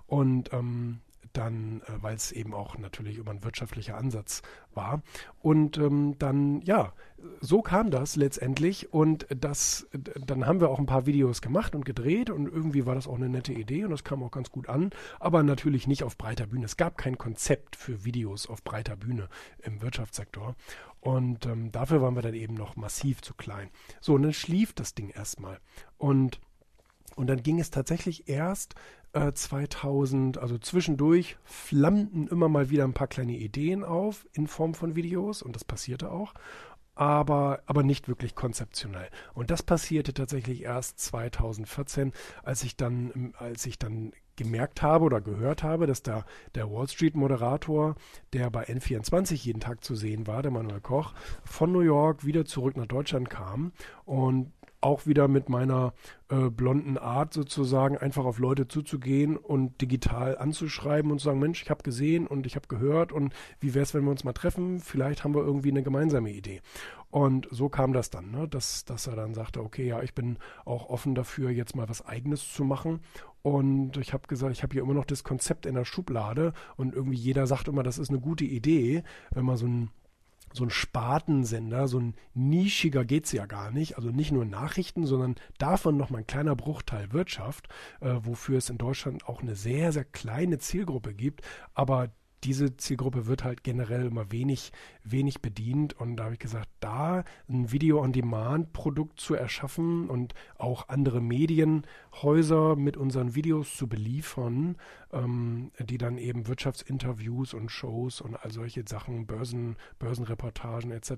[0.07, 0.99] Und ähm,
[1.33, 4.41] dann, äh, weil es eben auch natürlich immer ein wirtschaftlicher Ansatz
[4.73, 5.01] war.
[5.41, 6.93] Und ähm, dann, ja,
[7.39, 9.87] so kam das letztendlich und das,
[10.25, 13.15] dann haben wir auch ein paar Videos gemacht und gedreht und irgendwie war das auch
[13.15, 16.47] eine nette Idee und das kam auch ganz gut an, aber natürlich nicht auf breiter
[16.47, 16.65] Bühne.
[16.65, 19.29] Es gab kein Konzept für Videos auf breiter Bühne
[19.61, 20.55] im Wirtschaftssektor
[20.99, 23.69] und ähm, dafür waren wir dann eben noch massiv zu klein.
[24.01, 25.59] So, und dann schlief das Ding erstmal
[25.97, 26.39] und
[27.15, 28.73] und dann ging es tatsächlich erst
[29.13, 34.73] 2000, äh, also zwischendurch flammten immer mal wieder ein paar kleine Ideen auf in Form
[34.73, 36.33] von Videos und das passierte auch,
[36.95, 39.09] aber, aber nicht wirklich konzeptionell.
[39.33, 42.11] Und das passierte tatsächlich erst 2014,
[42.43, 46.87] als ich dann, als ich dann gemerkt habe oder gehört habe, dass da der Wall
[46.87, 47.95] Street Moderator,
[48.33, 52.45] der bei N24 jeden Tag zu sehen war, der Manuel Koch, von New York wieder
[52.45, 53.73] zurück nach Deutschland kam
[54.05, 54.51] und
[54.83, 55.93] auch wieder mit meiner
[56.29, 61.63] äh, blonden Art sozusagen einfach auf Leute zuzugehen und digital anzuschreiben und zu sagen, Mensch,
[61.63, 64.33] ich habe gesehen und ich habe gehört und wie wäre es, wenn wir uns mal
[64.33, 64.79] treffen?
[64.79, 66.61] Vielleicht haben wir irgendwie eine gemeinsame Idee.
[67.09, 68.47] Und so kam das dann, ne?
[68.47, 72.05] dass, dass er dann sagte, okay, ja, ich bin auch offen dafür, jetzt mal was
[72.05, 73.01] eigenes zu machen.
[73.43, 76.95] Und ich habe gesagt, ich habe hier immer noch das Konzept in der Schublade und
[76.95, 79.91] irgendwie jeder sagt immer, das ist eine gute Idee, wenn man so ein
[80.53, 83.97] so ein Spartensender, so ein nischiger geht es ja gar nicht.
[83.97, 87.67] Also nicht nur Nachrichten, sondern davon nochmal ein kleiner Bruchteil Wirtschaft,
[88.01, 91.41] äh, wofür es in Deutschland auch eine sehr, sehr kleine Zielgruppe gibt.
[91.73, 92.09] Aber
[92.43, 94.71] diese Zielgruppe wird halt generell immer wenig,
[95.03, 95.93] wenig bedient.
[95.99, 102.97] Und da habe ich gesagt, da ein Video-on-Demand-Produkt zu erschaffen und auch andere Medienhäuser mit
[102.97, 104.77] unseren Videos zu beliefern,
[105.11, 111.11] ähm, die dann eben Wirtschaftsinterviews und Shows und all solche Sachen, Börsen, Börsenreportagen etc.,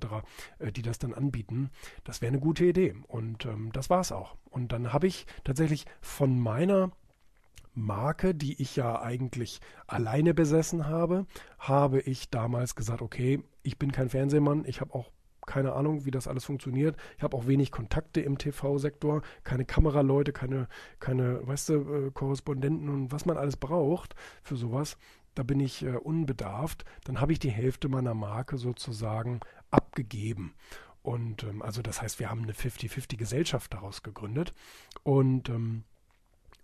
[0.59, 1.71] äh, die das dann anbieten,
[2.03, 2.95] das wäre eine gute Idee.
[3.07, 4.35] Und ähm, das war es auch.
[4.49, 6.91] Und dann habe ich tatsächlich von meiner
[7.75, 11.25] Marke, die ich ja eigentlich alleine besessen habe,
[11.59, 15.11] habe ich damals gesagt, okay, ich bin kein Fernsehmann, ich habe auch
[15.45, 16.97] keine Ahnung, wie das alles funktioniert.
[17.17, 20.67] Ich habe auch wenig Kontakte im TV-Sektor, keine Kameraleute, keine,
[20.99, 24.97] keine, weißt du, äh, Korrespondenten und was man alles braucht für sowas.
[25.35, 30.55] da bin ich äh, unbedarft, dann habe ich die Hälfte meiner Marke sozusagen abgegeben.
[31.01, 34.53] Und ähm, also das heißt, wir haben eine 50-50 Gesellschaft daraus gegründet.
[35.03, 35.83] Und ähm,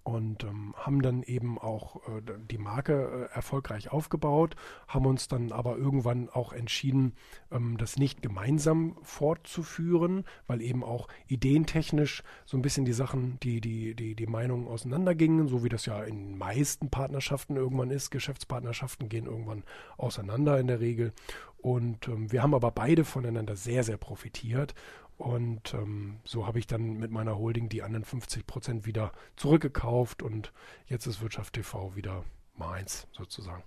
[0.03, 4.55] und ähm, haben dann eben auch äh, die Marke äh, erfolgreich aufgebaut,
[4.87, 7.13] haben uns dann aber irgendwann auch entschieden,
[7.51, 13.61] ähm, das nicht gemeinsam fortzuführen, weil eben auch ideentechnisch so ein bisschen die Sachen, die,
[13.61, 18.09] die, die, die Meinungen auseinandergingen, so wie das ja in den meisten Partnerschaften irgendwann ist.
[18.09, 19.63] Geschäftspartnerschaften gehen irgendwann
[19.97, 21.13] auseinander in der Regel.
[21.57, 24.73] Und ähm, wir haben aber beide voneinander sehr, sehr profitiert
[25.21, 30.23] und ähm, so habe ich dann mit meiner Holding die anderen 50 Prozent wieder zurückgekauft
[30.23, 30.51] und
[30.88, 32.23] jetzt ist Wirtschaft TV wieder
[32.55, 33.63] meins sozusagen.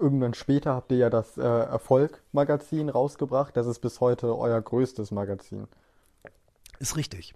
[0.00, 3.56] Irgendwann später habt ihr ja das äh, Erfolg-Magazin rausgebracht.
[3.56, 5.68] Das ist bis heute euer größtes Magazin.
[6.78, 7.34] Ist richtig.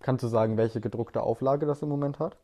[0.00, 2.38] Kannst du sagen, welche gedruckte Auflage das im Moment hat?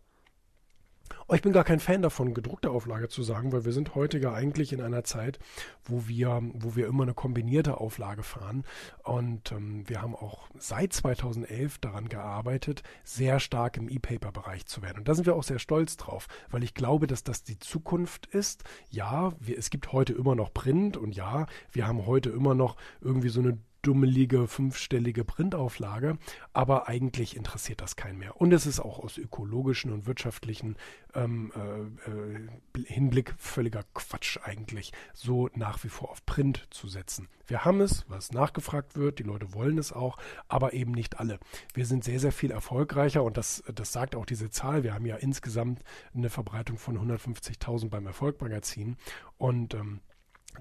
[1.31, 4.17] Oh, ich bin gar kein Fan davon, gedruckte Auflage zu sagen, weil wir sind heute
[4.17, 5.39] ja eigentlich in einer Zeit,
[5.85, 8.65] wo wir, wo wir immer eine kombinierte Auflage fahren.
[9.03, 15.01] Und ähm, wir haben auch seit 2011 daran gearbeitet, sehr stark im E-Paper-Bereich zu werden.
[15.01, 18.25] Und da sind wir auch sehr stolz drauf, weil ich glaube, dass das die Zukunft
[18.25, 18.65] ist.
[18.89, 22.77] Ja, wir, es gibt heute immer noch Print und ja, wir haben heute immer noch
[23.03, 26.19] irgendwie so eine dummelige fünfstellige Printauflage,
[26.53, 28.41] aber eigentlich interessiert das keinen mehr.
[28.41, 30.77] Und es ist auch aus ökologischen und wirtschaftlichen
[31.15, 37.29] ähm, äh, äh, Hinblick völliger Quatsch eigentlich, so nach wie vor auf Print zu setzen.
[37.47, 41.39] Wir haben es, was nachgefragt wird, die Leute wollen es auch, aber eben nicht alle.
[41.73, 44.83] Wir sind sehr, sehr viel erfolgreicher und das, das sagt auch diese Zahl.
[44.83, 45.83] Wir haben ja insgesamt
[46.15, 48.97] eine Verbreitung von 150.000 beim Erfolgmagazin
[49.39, 50.01] und ähm,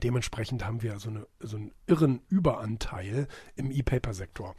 [0.03, 4.55] Dementsprechend haben wir so, eine, so einen irren Überanteil im E-Paper-Sektor.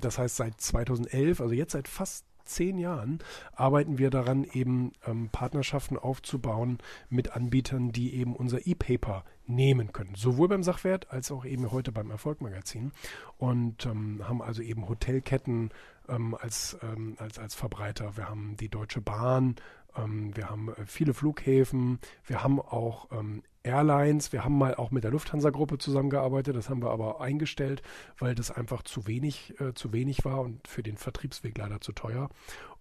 [0.00, 3.18] Das heißt, seit 2011, also jetzt seit fast zehn Jahren,
[3.54, 10.14] arbeiten wir daran, eben ähm, Partnerschaften aufzubauen mit Anbietern, die eben unser E-Paper nehmen können.
[10.14, 12.92] Sowohl beim Sachwert als auch eben heute beim Erfolgmagazin.
[13.38, 15.70] Und ähm, haben also eben Hotelketten
[16.08, 18.16] ähm, als, ähm, als, als Verbreiter.
[18.16, 19.56] Wir haben die Deutsche Bahn,
[19.96, 24.32] ähm, wir haben äh, viele Flughäfen, wir haben auch ähm, Airlines.
[24.32, 27.82] Wir haben mal auch mit der Lufthansa-Gruppe zusammengearbeitet, das haben wir aber eingestellt,
[28.18, 31.92] weil das einfach zu wenig, äh, zu wenig war und für den Vertriebsweg leider zu
[31.92, 32.28] teuer.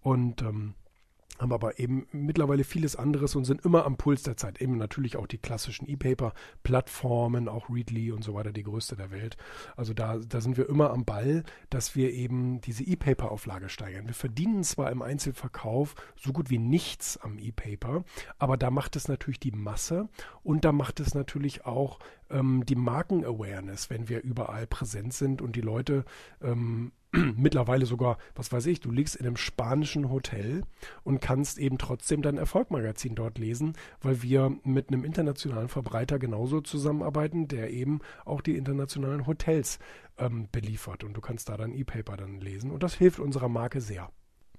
[0.02, 0.76] Und ähm,
[1.40, 4.62] haben aber eben mittlerweile vieles anderes und sind immer am Puls der Zeit.
[4.62, 9.38] Eben natürlich auch die klassischen E-Paper-Plattformen, auch Readly und so weiter, die größte der Welt.
[9.76, 14.08] Also da, da sind wir immer am Ball, dass wir eben diese E-Paper-Auflage steigern.
[14.08, 18.04] Wir verdienen zwar im Einzelverkauf so gut wie nichts am E-Paper,
[18.38, 20.08] aber da macht es natürlich die Masse
[20.44, 25.56] und da macht es natürlich auch ähm, die Marken-Awareness, wenn wir überall präsent sind und
[25.56, 26.06] die Leute
[26.42, 26.92] ähm,
[27.38, 30.64] mittlerweile sogar, was weiß ich, du liegst in einem spanischen Hotel
[31.04, 36.62] und kannst eben trotzdem dein Erfolgmagazin dort lesen, weil wir mit einem internationalen Verbreiter genauso
[36.62, 39.78] zusammenarbeiten, der eben auch die internationalen Hotels
[40.18, 41.04] ähm, beliefert.
[41.04, 42.72] Und du kannst da dein E-Paper dann lesen.
[42.72, 44.10] Und das hilft unserer Marke sehr.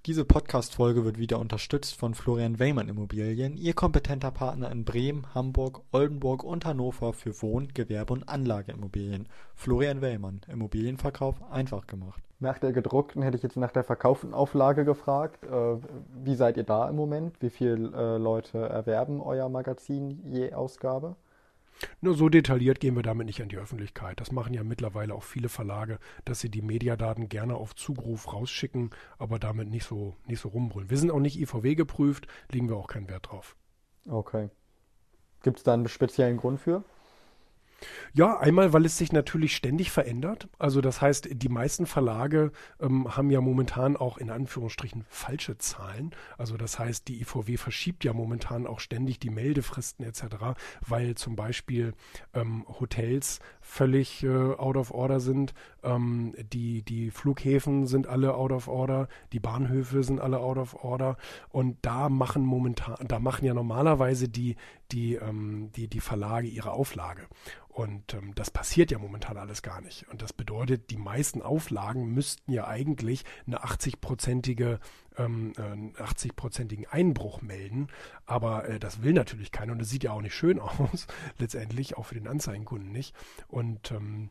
[0.06, 5.80] Diese Podcast-Folge wird wieder unterstützt von Florian Weymann Immobilien, Ihr kompetenter Partner in Bremen, Hamburg,
[5.92, 9.30] Oldenburg und Hannover für Wohn-, Gewerbe- und Anlageimmobilien.
[9.54, 12.22] Florian Weymann, Immobilienverkauf einfach gemacht.
[12.44, 15.44] Nach der gedruckten hätte ich jetzt nach der verkauften Auflage gefragt.
[15.44, 15.78] Äh,
[16.22, 17.40] wie seid ihr da im Moment?
[17.40, 21.16] Wie viele äh, Leute erwerben euer Magazin je Ausgabe?
[22.02, 24.20] Nur so detailliert gehen wir damit nicht an die Öffentlichkeit.
[24.20, 28.90] Das machen ja mittlerweile auch viele Verlage, dass sie die Mediadaten gerne auf Zugruf rausschicken,
[29.16, 30.90] aber damit nicht so, nicht so rumbrüllen.
[30.90, 33.56] Wir sind auch nicht IVW geprüft, legen wir auch keinen Wert drauf.
[34.06, 34.50] Okay.
[35.42, 36.84] Gibt es da einen speziellen Grund für?
[38.12, 40.48] Ja, einmal, weil es sich natürlich ständig verändert.
[40.58, 46.12] Also das heißt, die meisten Verlage ähm, haben ja momentan auch in Anführungsstrichen falsche Zahlen.
[46.38, 50.24] Also das heißt, die IVW verschiebt ja momentan auch ständig die Meldefristen etc.,
[50.86, 51.94] weil zum Beispiel
[52.34, 58.52] ähm, Hotels völlig äh, out of order sind, ähm, die, die Flughäfen sind alle out
[58.52, 61.16] of order, die Bahnhöfe sind alle out of order
[61.50, 64.56] und da machen momentan, da machen ja normalerweise die,
[64.92, 67.26] die, ähm, die, die Verlage ihre Auflage.
[67.74, 70.06] Und ähm, das passiert ja momentan alles gar nicht.
[70.08, 74.78] Und das bedeutet, die meisten Auflagen müssten ja eigentlich eine 80-prozentige
[75.18, 75.52] ähm,
[75.96, 77.88] 80-prozentigen äh, Einbruch melden.
[78.26, 81.96] Aber äh, das will natürlich keiner und das sieht ja auch nicht schön aus, letztendlich,
[81.96, 83.12] auch für den Anzeigenkunden nicht.
[83.48, 84.30] Und ähm,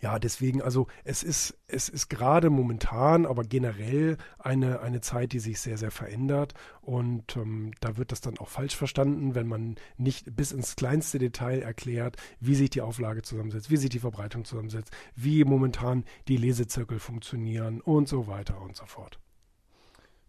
[0.00, 5.40] ja, deswegen, also es ist, es ist gerade momentan, aber generell eine, eine Zeit, die
[5.40, 6.54] sich sehr, sehr verändert.
[6.80, 11.18] Und ähm, da wird das dann auch falsch verstanden, wenn man nicht bis ins kleinste
[11.18, 16.38] Detail erklärt, wie sich die Auflage zusammensetzt, wie sich die Verbreitung zusammensetzt, wie momentan die
[16.38, 19.18] Lesezirkel funktionieren und so weiter und so fort.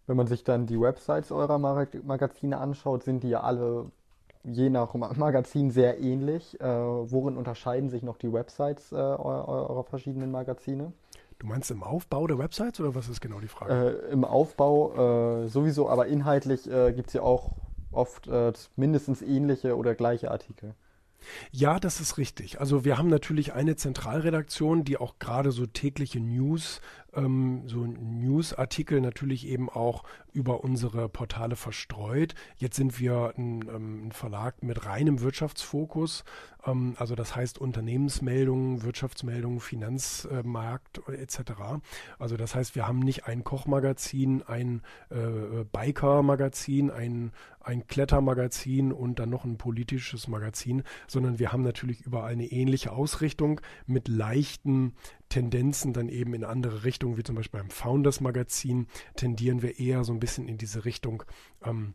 [0.06, 3.90] Wenn man sich dann die Websites eurer Magazine anschaut, sind die ja alle
[4.44, 6.60] je nach Magazin sehr ähnlich.
[6.60, 10.92] Äh, worin unterscheiden sich noch die Websites äh, eurer, verschiedenen Magazine?
[11.38, 14.00] Du meinst im Aufbau der Websites oder was ist genau die Frage?
[14.08, 17.52] Äh, Im Aufbau äh, sowieso, aber inhaltlich äh, gibt es ja auch
[17.90, 20.74] oft äh, mindestens ähnliche oder gleiche Artikel.
[21.50, 22.60] Ja, das ist richtig.
[22.60, 26.80] Also wir haben natürlich eine Zentralredaktion, die auch gerade so tägliche News
[27.14, 32.34] ähm, so Newsartikel natürlich eben auch über unsere Portale verstreut.
[32.56, 36.24] Jetzt sind wir ein, ähm, ein Verlag mit reinem Wirtschaftsfokus,
[36.66, 41.40] ähm, also das heißt Unternehmensmeldungen, Wirtschaftsmeldungen, Finanzmarkt äh, etc.
[42.18, 49.18] Also das heißt, wir haben nicht ein Kochmagazin, ein äh, Biker-Magazin, ein, ein Klettermagazin und
[49.18, 54.94] dann noch ein politisches Magazin, sondern wir haben natürlich überall eine ähnliche Ausrichtung mit leichten
[55.32, 60.04] Tendenzen dann eben in andere Richtungen, wie zum Beispiel beim Founders Magazin, tendieren wir eher
[60.04, 61.22] so ein bisschen in diese Richtung
[61.64, 61.94] ähm,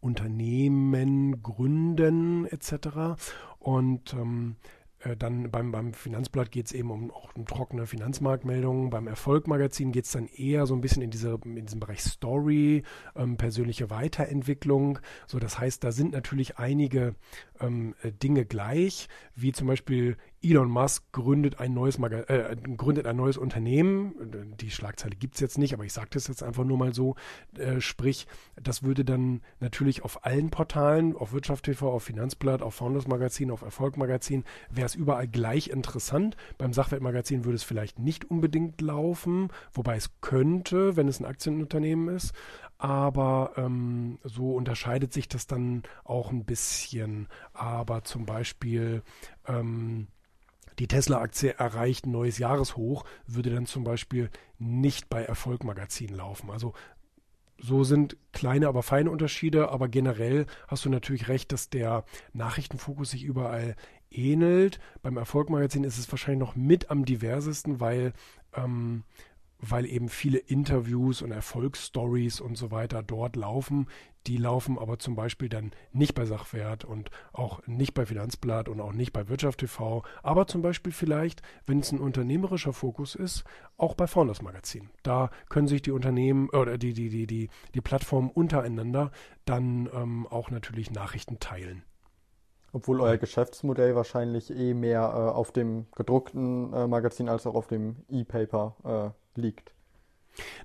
[0.00, 3.20] Unternehmen gründen etc.
[3.58, 4.56] Und ähm,
[5.00, 8.88] äh, dann beim, beim Finanzblatt geht es eben um, auch um trockene Finanzmarktmeldungen.
[8.88, 12.84] Beim Erfolgmagazin geht es dann eher so ein bisschen in, diese, in diesem Bereich Story,
[13.14, 14.98] ähm, persönliche Weiterentwicklung.
[15.26, 17.16] So, das heißt, da sind natürlich einige
[17.60, 23.06] ähm, äh, Dinge gleich, wie zum Beispiel Elon Musk gründet ein neues, Maga äh, gründet
[23.06, 24.54] ein neues Unternehmen.
[24.60, 27.14] Die Schlagzeile gibt es jetzt nicht, aber ich sage das jetzt einfach nur mal so.
[27.56, 28.26] Äh, sprich,
[28.60, 33.50] das würde dann natürlich auf allen Portalen, auf Wirtschaft TV, auf Finanzblatt, auf Founders Magazin,
[33.50, 36.36] auf Erfolg Magazin, wäre es überall gleich interessant.
[36.58, 42.14] Beim Sachwertmagazin würde es vielleicht nicht unbedingt laufen, wobei es könnte, wenn es ein Aktienunternehmen
[42.14, 42.32] ist
[42.82, 47.28] aber ähm, so unterscheidet sich das dann auch ein bisschen.
[47.52, 49.04] Aber zum Beispiel
[49.46, 50.08] ähm,
[50.78, 56.50] die Tesla-Aktie erreicht ein neues Jahreshoch, würde dann zum Beispiel nicht bei Erfolg Magazin laufen.
[56.50, 56.72] Also
[57.58, 63.10] so sind kleine, aber feine Unterschiede, aber generell hast du natürlich recht, dass der Nachrichtenfokus
[63.10, 63.76] sich überall
[64.10, 64.80] ähnelt.
[65.02, 68.12] Beim Erfolgmagazin ist es wahrscheinlich noch mit am diversesten, weil
[68.54, 69.04] ähm,
[69.62, 73.86] weil eben viele Interviews und Erfolgsstories und so weiter dort laufen.
[74.26, 78.80] Die laufen aber zum Beispiel dann nicht bei Sachwert und auch nicht bei Finanzblatt und
[78.80, 83.44] auch nicht bei Wirtschaft TV, aber zum Beispiel vielleicht, wenn es ein unternehmerischer Fokus ist,
[83.76, 84.90] auch bei Founders Magazin.
[85.02, 89.10] Da können sich die Unternehmen oder die, die, die, die, die Plattformen untereinander
[89.44, 91.82] dann ähm, auch natürlich Nachrichten teilen.
[92.72, 97.66] Obwohl euer Geschäftsmodell wahrscheinlich eh mehr äh, auf dem gedruckten äh, Magazin als auch auf
[97.66, 99.74] dem E-Paper äh, liegt.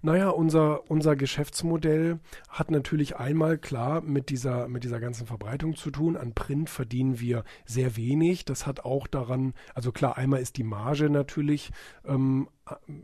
[0.01, 5.91] Naja, unser, unser Geschäftsmodell hat natürlich einmal klar mit dieser, mit dieser ganzen Verbreitung zu
[5.91, 6.17] tun.
[6.17, 8.45] An Print verdienen wir sehr wenig.
[8.45, 11.71] Das hat auch daran, also klar, einmal ist die Marge natürlich
[12.05, 12.47] ähm,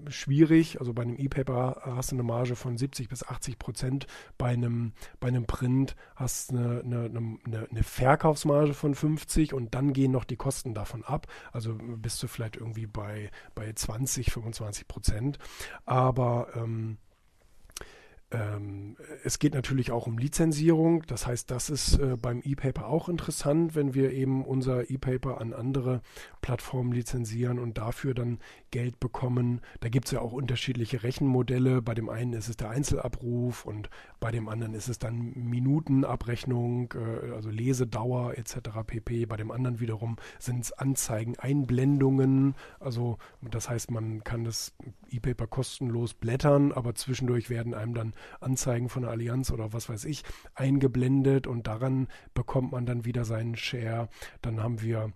[0.08, 0.80] schwierig.
[0.80, 4.08] Also bei einem E-Paper hast du eine Marge von 70 bis 80 Prozent.
[4.38, 9.74] Bei einem, bei einem Print hast du eine, eine, eine, eine, Verkaufsmarge von 50 und
[9.74, 11.28] dann gehen noch die Kosten davon ab.
[11.52, 15.38] Also bist du vielleicht irgendwie bei, bei 20, 25 Prozent.
[15.86, 16.98] Aber ähm,
[19.24, 21.04] es geht natürlich auch um Lizenzierung.
[21.08, 25.54] Das heißt, das ist äh, beim E-Paper auch interessant, wenn wir eben unser E-Paper an
[25.54, 26.02] andere
[26.42, 28.40] Plattformen lizenzieren und dafür dann
[28.72, 29.62] Geld bekommen.
[29.82, 31.82] Da gibt es ja auch unterschiedliche Rechenmodelle.
[31.82, 36.94] Bei dem einen ist es der Einzelabruf und bei dem anderen ist es dann Minutenabrechnung,
[36.94, 38.58] äh, also Lesedauer etc.
[38.86, 39.26] pp.
[39.26, 42.56] Bei dem anderen wiederum sind es Anzeigen, Einblendungen.
[42.80, 44.74] Also das heißt, man kann das
[45.10, 50.06] E-Paper kostenlos blättern, aber zwischendurch werden einem dann Anzeigen von der Allianz oder was weiß
[50.06, 50.24] ich
[50.56, 54.10] eingeblendet und daran bekommt man dann wieder seinen Share.
[54.42, 55.14] Dann haben wir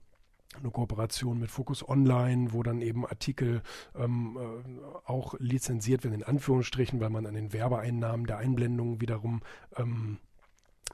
[0.60, 3.62] eine Kooperation mit Focus Online, wo dann eben Artikel
[3.96, 9.42] ähm, äh, auch lizenziert werden, in Anführungsstrichen, weil man an den Werbeeinnahmen der Einblendungen wiederum
[9.76, 10.20] ähm,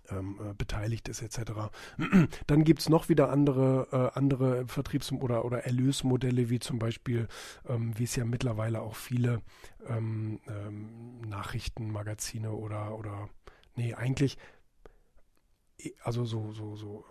[0.10, 1.52] ähm, äh, beteiligt ist etc.
[2.48, 7.28] Dann gibt es noch wieder andere, äh, andere Vertriebs- oder, oder Erlösmodelle, wie zum Beispiel,
[7.68, 9.42] ähm, wie es ja mittlerweile auch viele
[9.88, 13.30] ähm, ähm Nachrichtenmagazine oder, oder
[13.76, 14.38] nee, eigentlich
[16.04, 17.06] also so, so, so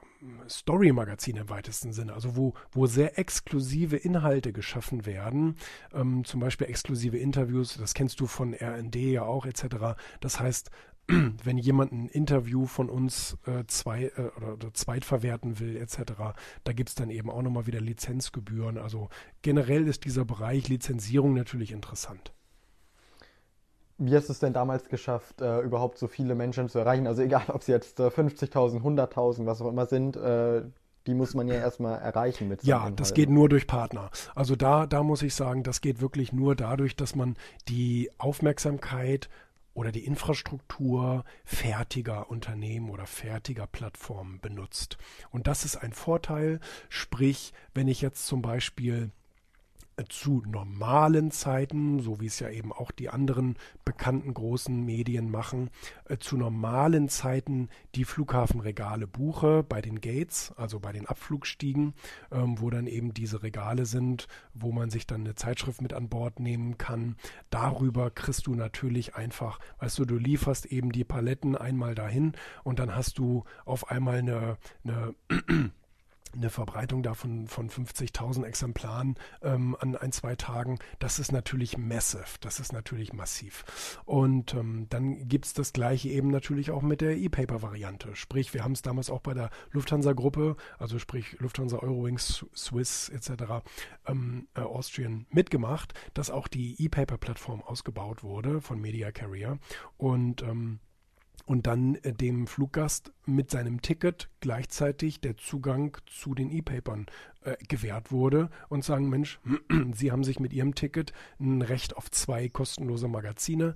[0.48, 5.56] Story-Magazin im weitesten Sinne, also wo, wo sehr exklusive Inhalte geschaffen werden,
[5.92, 9.96] ähm, zum Beispiel exklusive Interviews, das kennst du von RND ja auch etc.
[10.20, 10.70] Das heißt,
[11.44, 16.12] wenn jemand ein Interview von uns äh, zwei, äh, oder, oder zweitverwerten will etc.,
[16.64, 18.78] da gibt es dann eben auch nochmal wieder Lizenzgebühren.
[18.78, 19.08] Also
[19.42, 22.32] generell ist dieser Bereich Lizenzierung natürlich interessant.
[23.98, 27.06] Wie hast du es denn damals geschafft, äh, überhaupt so viele Menschen zu erreichen?
[27.06, 30.62] Also egal, ob es jetzt äh, 50.000, 100.000, was auch immer sind, äh,
[31.06, 34.10] die muss man ja erstmal erreichen mit Ja, das geht nur durch Partner.
[34.34, 37.36] Also da, da muss ich sagen, das geht wirklich nur dadurch, dass man
[37.68, 39.28] die Aufmerksamkeit
[39.74, 44.98] oder die Infrastruktur fertiger Unternehmen oder fertiger Plattformen benutzt.
[45.30, 49.10] Und das ist ein Vorteil, sprich, wenn ich jetzt zum Beispiel
[50.08, 55.70] zu normalen Zeiten, so wie es ja eben auch die anderen bekannten großen Medien machen,
[56.06, 61.94] äh, zu normalen Zeiten die Flughafenregale buche bei den Gates, also bei den Abflugstiegen,
[62.30, 66.08] ähm, wo dann eben diese Regale sind, wo man sich dann eine Zeitschrift mit an
[66.08, 67.16] Bord nehmen kann.
[67.50, 72.32] Darüber kriegst du natürlich einfach, weißt du, du lieferst eben die Paletten einmal dahin
[72.64, 75.14] und dann hast du auf einmal eine, eine
[76.34, 82.38] eine Verbreitung davon von 50.000 Exemplaren ähm, an ein, zwei Tagen, das ist natürlich massive,
[82.40, 84.00] das ist natürlich massiv.
[84.04, 88.14] Und ähm, dann gibt es das gleiche eben natürlich auch mit der E-Paper-Variante.
[88.16, 93.62] Sprich, wir haben es damals auch bei der Lufthansa-Gruppe, also sprich Lufthansa, Eurowings, Swiss etc.,
[94.06, 99.58] ähm, äh, Austrian mitgemacht, dass auch die E-Paper-Plattform ausgebaut wurde von Media Carrier.
[99.96, 100.80] Und ähm,
[101.44, 107.06] und dann äh, dem Fluggast mit seinem Ticket gleichzeitig der Zugang zu den E-Papern
[107.42, 109.40] äh, gewährt wurde und sagen, Mensch,
[109.92, 113.74] Sie haben sich mit Ihrem Ticket ein Recht auf zwei kostenlose Magazine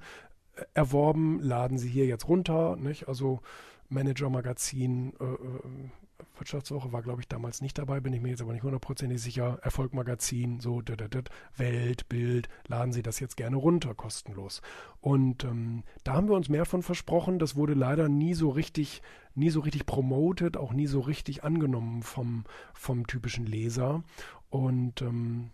[0.55, 3.09] äh, erworben, laden Sie hier jetzt runter, nicht?
[3.09, 3.41] Also
[3.89, 5.91] Manager Magazin, äh, äh
[6.39, 9.59] Wirtschaftswoche war, glaube ich, damals nicht dabei, bin ich mir jetzt aber nicht hundertprozentig sicher.
[9.63, 14.63] Erfolgmagazin, so, dit, dit, dit, Welt, Bild, laden Sie das jetzt gerne runter, kostenlos.
[15.01, 17.39] Und ähm, da haben wir uns mehr von versprochen.
[17.39, 19.03] Das wurde leider nie so richtig,
[19.35, 24.03] nie so richtig promoted, auch nie so richtig angenommen vom, vom typischen Leser.
[24.51, 25.51] Und ähm,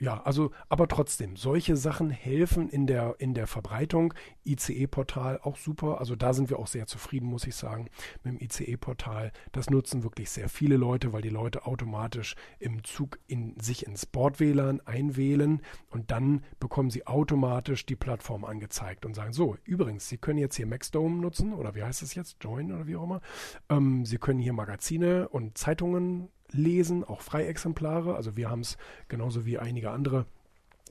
[0.00, 4.14] ja, also, aber trotzdem, solche Sachen helfen in der, in der Verbreitung.
[4.46, 6.00] ICE-Portal auch super.
[6.00, 7.90] Also da sind wir auch sehr zufrieden, muss ich sagen,
[8.24, 9.30] mit dem ICE-Portal.
[9.52, 14.06] Das nutzen wirklich sehr viele Leute, weil die Leute automatisch im Zug in, sich ins
[14.06, 20.16] Bord-WLAN einwählen und dann bekommen sie automatisch die Plattform angezeigt und sagen, so, übrigens, Sie
[20.16, 22.38] können jetzt hier Maxdome nutzen oder wie heißt es jetzt?
[22.40, 23.20] Join oder wie auch immer.
[23.68, 28.14] Ähm, Sie können hier Magazine und Zeitungen lesen, auch Freiexemplare.
[28.14, 28.76] Also wir haben es
[29.08, 30.26] genauso wie einige andere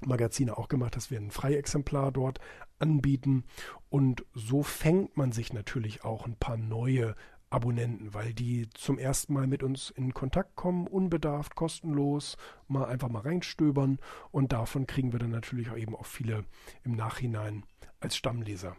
[0.06, 2.40] Magazine auch gemacht, dass wir ein Freiexemplar dort
[2.80, 3.44] anbieten.
[3.90, 7.16] Und so fängt man sich natürlich auch ein paar neue
[7.50, 12.38] Abonnenten, weil die zum ersten Mal mit uns in Kontakt kommen, unbedarft, kostenlos,
[12.68, 13.98] mal einfach mal reinstöbern
[14.32, 16.46] und davon kriegen wir dann natürlich auch eben auch viele
[16.84, 17.64] im Nachhinein
[18.00, 18.76] als Stammleser.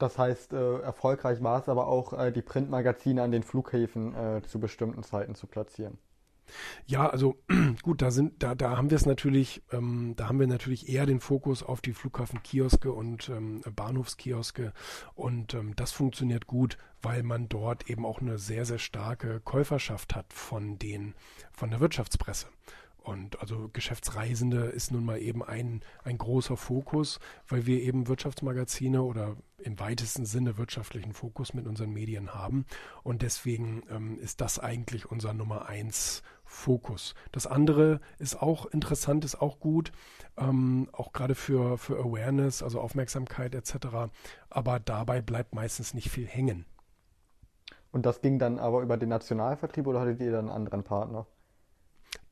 [0.00, 4.42] Das heißt, äh, erfolgreich war es aber auch, äh, die Printmagazine an den Flughäfen äh,
[4.42, 5.98] zu bestimmten Zeiten zu platzieren.
[6.86, 7.36] Ja, also
[7.82, 11.06] gut, da sind, da, da haben wir es natürlich, ähm, da haben wir natürlich eher
[11.06, 14.72] den Fokus auf die Flughafenkioske und ähm, Bahnhofskioske
[15.14, 20.14] und ähm, das funktioniert gut, weil man dort eben auch eine sehr, sehr starke Käuferschaft
[20.14, 21.14] hat von den,
[21.52, 22.46] von der Wirtschaftspresse.
[23.02, 29.02] Und also Geschäftsreisende ist nun mal eben ein, ein großer Fokus, weil wir eben Wirtschaftsmagazine
[29.02, 32.66] oder im weitesten Sinne wirtschaftlichen Fokus mit unseren Medien haben.
[33.02, 37.14] Und deswegen ähm, ist das eigentlich unser Nummer eins Fokus.
[37.32, 39.92] Das andere ist auch interessant, ist auch gut,
[40.36, 44.10] ähm, auch gerade für, für Awareness, also Aufmerksamkeit etc.
[44.48, 46.66] Aber dabei bleibt meistens nicht viel hängen.
[47.92, 51.26] Und das ging dann aber über den Nationalvertrieb oder hattet ihr dann einen anderen Partner?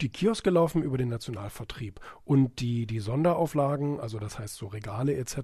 [0.00, 5.16] Die Kioske laufen über den Nationalvertrieb und die, die Sonderauflagen, also das heißt so Regale
[5.16, 5.38] etc.,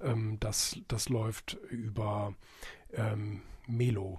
[0.00, 2.34] ähm, das, das läuft über
[2.94, 4.18] ähm, Melo.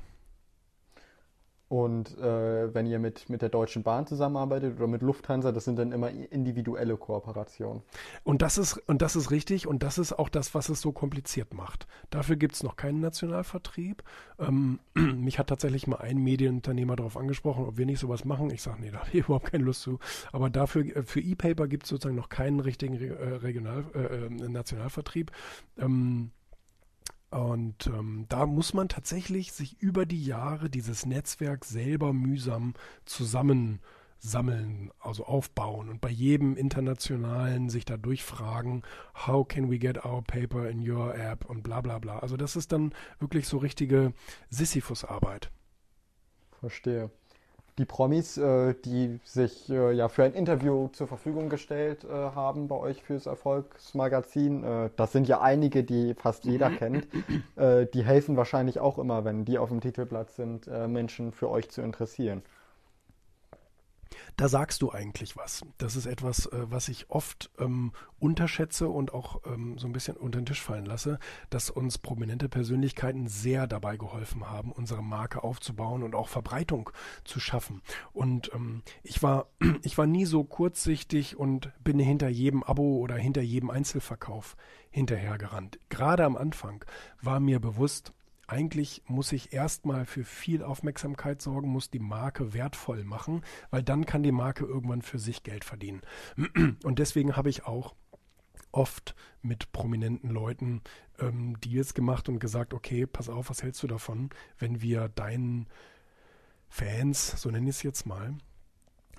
[1.74, 5.80] Und äh, wenn ihr mit, mit der Deutschen Bahn zusammenarbeitet oder mit Lufthansa, das sind
[5.80, 7.82] dann immer individuelle Kooperationen.
[8.24, 10.92] Und das ist, und das ist richtig und das ist auch das, was es so
[10.92, 11.88] kompliziert macht.
[12.12, 14.04] Dafür gibt es noch keinen Nationalvertrieb.
[14.38, 18.52] Ähm, mich hat tatsächlich mal ein Medienunternehmer darauf angesprochen, ob wir nicht sowas machen.
[18.52, 19.98] Ich sage, nee, da habe ich überhaupt keine Lust zu.
[20.32, 24.30] Aber dafür, äh, für E-Paper gibt es sozusagen noch keinen richtigen äh, Regional, äh, äh,
[24.30, 25.32] Nationalvertrieb.
[25.80, 26.30] Ähm,
[27.34, 32.76] und ähm, da muss man tatsächlich sich über die Jahre dieses Netzwerk selber mühsam
[33.06, 38.84] zusammensammeln, also aufbauen und bei jedem internationalen sich da durchfragen,
[39.26, 42.20] how can we get our paper in your app und bla bla bla.
[42.20, 44.14] Also das ist dann wirklich so richtige
[44.52, 45.50] Sisyphus-Arbeit.
[46.60, 47.10] Verstehe
[47.78, 52.68] die Promis, äh, die sich äh, ja für ein Interview zur Verfügung gestellt äh, haben
[52.68, 54.64] bei euch fürs Erfolgsmagazin.
[54.64, 57.08] Äh, das sind ja einige, die fast jeder kennt.
[57.56, 61.50] Äh, die helfen wahrscheinlich auch immer, wenn die auf dem Titelblatt sind, äh, Menschen für
[61.50, 62.42] euch zu interessieren.
[64.36, 65.64] Da sagst du eigentlich was.
[65.78, 70.16] Das ist etwas, äh, was ich oft ähm, unterschätze und auch ähm, so ein bisschen
[70.16, 75.44] unter den Tisch fallen lasse, dass uns prominente Persönlichkeiten sehr dabei geholfen haben, unsere Marke
[75.44, 76.90] aufzubauen und auch Verbreitung
[77.24, 77.82] zu schaffen.
[78.14, 79.48] Und ähm, ich war,
[79.84, 84.56] ich war nie so kurzsichtig und bin hinter jedem Abo oder hinter jedem Einzelverkauf
[84.90, 85.80] hinterhergerannt.
[85.90, 86.86] Gerade am Anfang
[87.22, 88.14] war mir bewusst,
[88.54, 93.42] eigentlich muss ich erstmal für viel Aufmerksamkeit sorgen, muss die Marke wertvoll machen,
[93.72, 96.02] weil dann kann die Marke irgendwann für sich Geld verdienen.
[96.84, 97.96] Und deswegen habe ich auch
[98.72, 100.82] oft mit prominenten Leuten
[101.20, 105.68] ähm, Deals gemacht und gesagt, okay, pass auf, was hältst du davon, wenn wir deinen
[106.70, 108.36] Fans, so nenne ich es jetzt mal,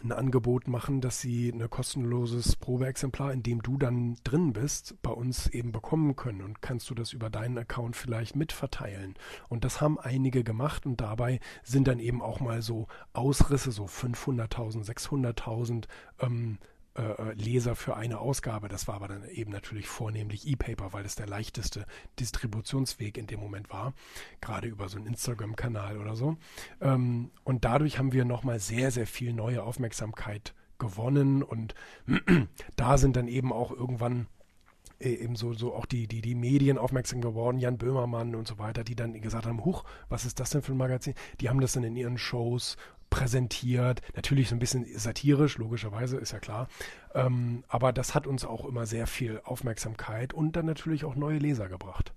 [0.04, 5.10] ein Angebot machen, dass sie ein kostenloses Probeexemplar, in dem du dann drin bist, bei
[5.10, 9.14] uns eben bekommen können und kannst du das über deinen Account vielleicht mitverteilen.
[9.48, 13.86] Und das haben einige gemacht und dabei sind dann eben auch mal so Ausrisse, so
[13.86, 15.84] 500.000, 600.000
[16.20, 16.58] ähm,
[16.94, 18.68] äh, Leser für eine Ausgabe.
[18.68, 21.86] Das war aber dann eben natürlich vornehmlich E-Paper, weil es der leichteste
[22.20, 23.94] Distributionsweg in dem Moment war,
[24.40, 26.36] gerade über so einen Instagram-Kanal oder so.
[26.80, 31.74] Ähm, und dadurch haben wir nochmal sehr, sehr viel neue Aufmerksamkeit gewonnen und
[32.76, 34.26] da sind dann eben auch irgendwann
[35.00, 38.58] äh, eben so, so auch die, die, die Medien aufmerksam geworden, Jan Böhmermann und so
[38.58, 41.14] weiter, die dann gesagt haben, huch, was ist das denn für ein Magazin?
[41.40, 42.76] Die haben das dann in ihren Shows
[43.14, 44.02] präsentiert.
[44.16, 46.66] Natürlich so ein bisschen satirisch, logischerweise, ist ja klar.
[47.14, 51.38] Ähm, aber das hat uns auch immer sehr viel Aufmerksamkeit und dann natürlich auch neue
[51.38, 52.12] Leser gebracht.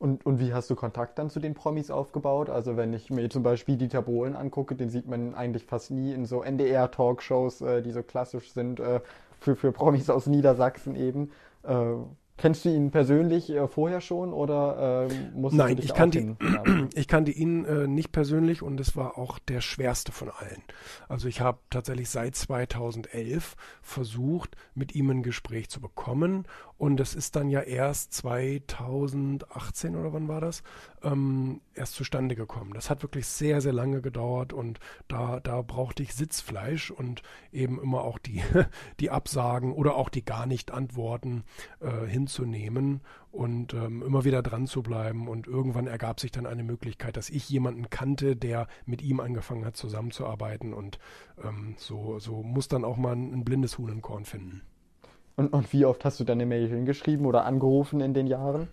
[0.00, 2.50] Und, und wie hast du Kontakt dann zu den Promis aufgebaut?
[2.50, 6.12] Also wenn ich mir zum Beispiel Dieter Bohlen angucke, den sieht man eigentlich fast nie
[6.12, 9.00] in so NDR-Talkshows, äh, die so klassisch sind äh,
[9.40, 11.30] für, für Promis aus Niedersachsen eben.
[11.62, 11.94] Äh,
[12.38, 16.18] Kennst du ihn persönlich äh, vorher schon oder äh, musst Nein, du dich ich kannte,
[16.18, 16.36] ihn,
[16.94, 20.62] ich kannte ihn äh, nicht persönlich und es war auch der schwerste von allen.
[21.08, 26.46] Also ich habe tatsächlich seit 2011 versucht, mit ihm ein Gespräch zu bekommen
[26.78, 30.62] und es ist dann ja erst 2018 oder wann war das,
[31.02, 32.72] ähm, erst zustande gekommen.
[32.74, 37.80] Das hat wirklich sehr, sehr lange gedauert und da, da brauchte ich Sitzfleisch und eben
[37.80, 38.42] immer auch die,
[39.00, 41.44] die Absagen oder auch die gar nicht Antworten
[41.80, 43.00] äh, hinzunehmen
[43.32, 45.28] und ähm, immer wieder dran zu bleiben.
[45.28, 49.64] Und irgendwann ergab sich dann eine Möglichkeit, dass ich jemanden kannte, der mit ihm angefangen
[49.64, 50.98] hat zusammenzuarbeiten und
[51.42, 54.62] ähm, so, so muss dann auch mal ein, ein blindes Huhn im Korn finden.
[55.36, 58.68] Und, und wie oft hast du deine Mail hingeschrieben oder angerufen in den Jahren?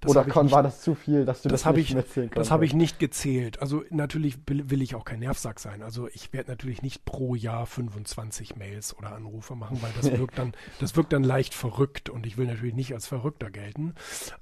[0.00, 2.64] Das Oder kon, war das zu viel, dass du das, das nicht ich, Das habe
[2.64, 3.60] ich nicht gezählt.
[3.60, 5.82] Also natürlich will ich auch kein Nervsack sein.
[5.82, 10.38] Also ich werde natürlich nicht pro Jahr 25 Mails oder Anrufe machen, weil das wirkt
[10.38, 13.94] dann, das wirkt dann leicht verrückt und ich will natürlich nicht als Verrückter gelten.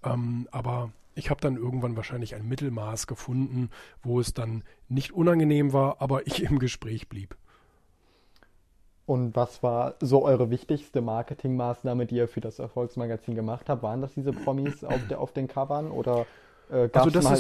[0.05, 3.71] Ähm, aber ich habe dann irgendwann wahrscheinlich ein Mittelmaß gefunden,
[4.03, 7.37] wo es dann nicht unangenehm war, aber ich im Gespräch blieb.
[9.05, 13.83] Und was war so eure wichtigste Marketingmaßnahme, die ihr für das Erfolgsmagazin gemacht habt?
[13.83, 16.27] Waren das diese Promis auf, der, auf den Covern oder
[16.71, 17.39] äh, gab es also mal...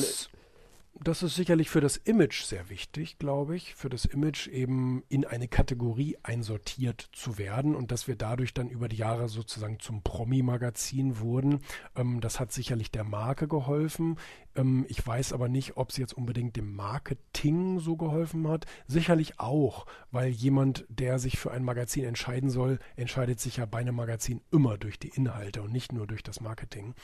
[1.01, 5.25] Das ist sicherlich für das Image sehr wichtig, glaube ich, für das Image eben in
[5.25, 10.03] eine Kategorie einsortiert zu werden und dass wir dadurch dann über die Jahre sozusagen zum
[10.03, 11.61] Promi-Magazin wurden.
[11.97, 14.17] Ähm, das hat sicherlich der Marke geholfen.
[14.55, 18.67] Ähm, ich weiß aber nicht, ob es jetzt unbedingt dem Marketing so geholfen hat.
[18.87, 23.79] Sicherlich auch, weil jemand, der sich für ein Magazin entscheiden soll, entscheidet sich ja bei
[23.79, 26.95] einem Magazin immer durch die Inhalte und nicht nur durch das Marketing.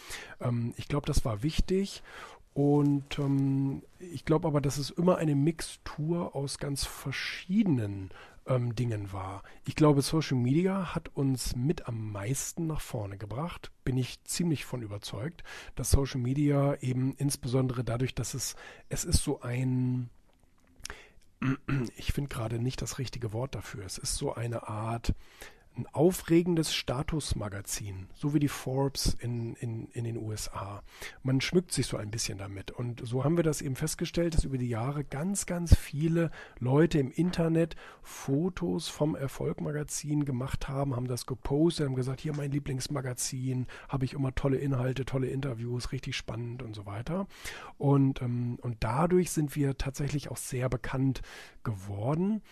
[0.40, 2.02] Ähm, ich glaube, das war wichtig
[2.58, 8.10] und ähm, ich glaube aber, dass es immer eine Mixtur aus ganz verschiedenen
[8.46, 9.44] ähm, Dingen war.
[9.64, 13.70] Ich glaube, Social Media hat uns mit am meisten nach vorne gebracht.
[13.84, 15.44] Bin ich ziemlich von überzeugt,
[15.76, 18.56] dass Social Media eben insbesondere dadurch, dass es,
[18.88, 20.10] es ist so ein,
[21.96, 23.86] ich finde gerade nicht das richtige Wort dafür.
[23.86, 25.14] Es ist so eine Art,
[25.78, 30.82] ein aufregendes Statusmagazin, so wie die Forbes in, in, in den USA.
[31.22, 32.72] Man schmückt sich so ein bisschen damit.
[32.72, 36.98] Und so haben wir das eben festgestellt, dass über die Jahre ganz, ganz viele Leute
[36.98, 43.66] im Internet Fotos vom Erfolgmagazin gemacht haben, haben das gepostet, haben gesagt, hier mein Lieblingsmagazin,
[43.88, 47.28] habe ich immer tolle Inhalte, tolle Interviews, richtig spannend und so weiter.
[47.76, 51.22] Und, ähm, und dadurch sind wir tatsächlich auch sehr bekannt
[51.62, 52.42] geworden.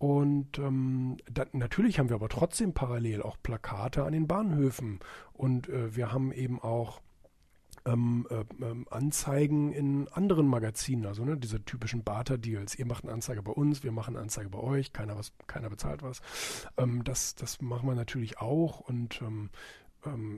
[0.00, 4.98] Und ähm, da, natürlich haben wir aber trotzdem parallel auch Plakate an den Bahnhöfen.
[5.34, 7.02] Und äh, wir haben eben auch
[7.84, 12.76] ähm, äh, ähm, Anzeigen in anderen Magazinen, also ne, diese typischen Barter-Deals.
[12.76, 15.68] Ihr macht eine Anzeige bei uns, wir machen eine Anzeige bei euch, keiner, was, keiner
[15.68, 16.22] bezahlt was.
[16.78, 19.50] Ähm, das, das machen wir natürlich auch und ähm,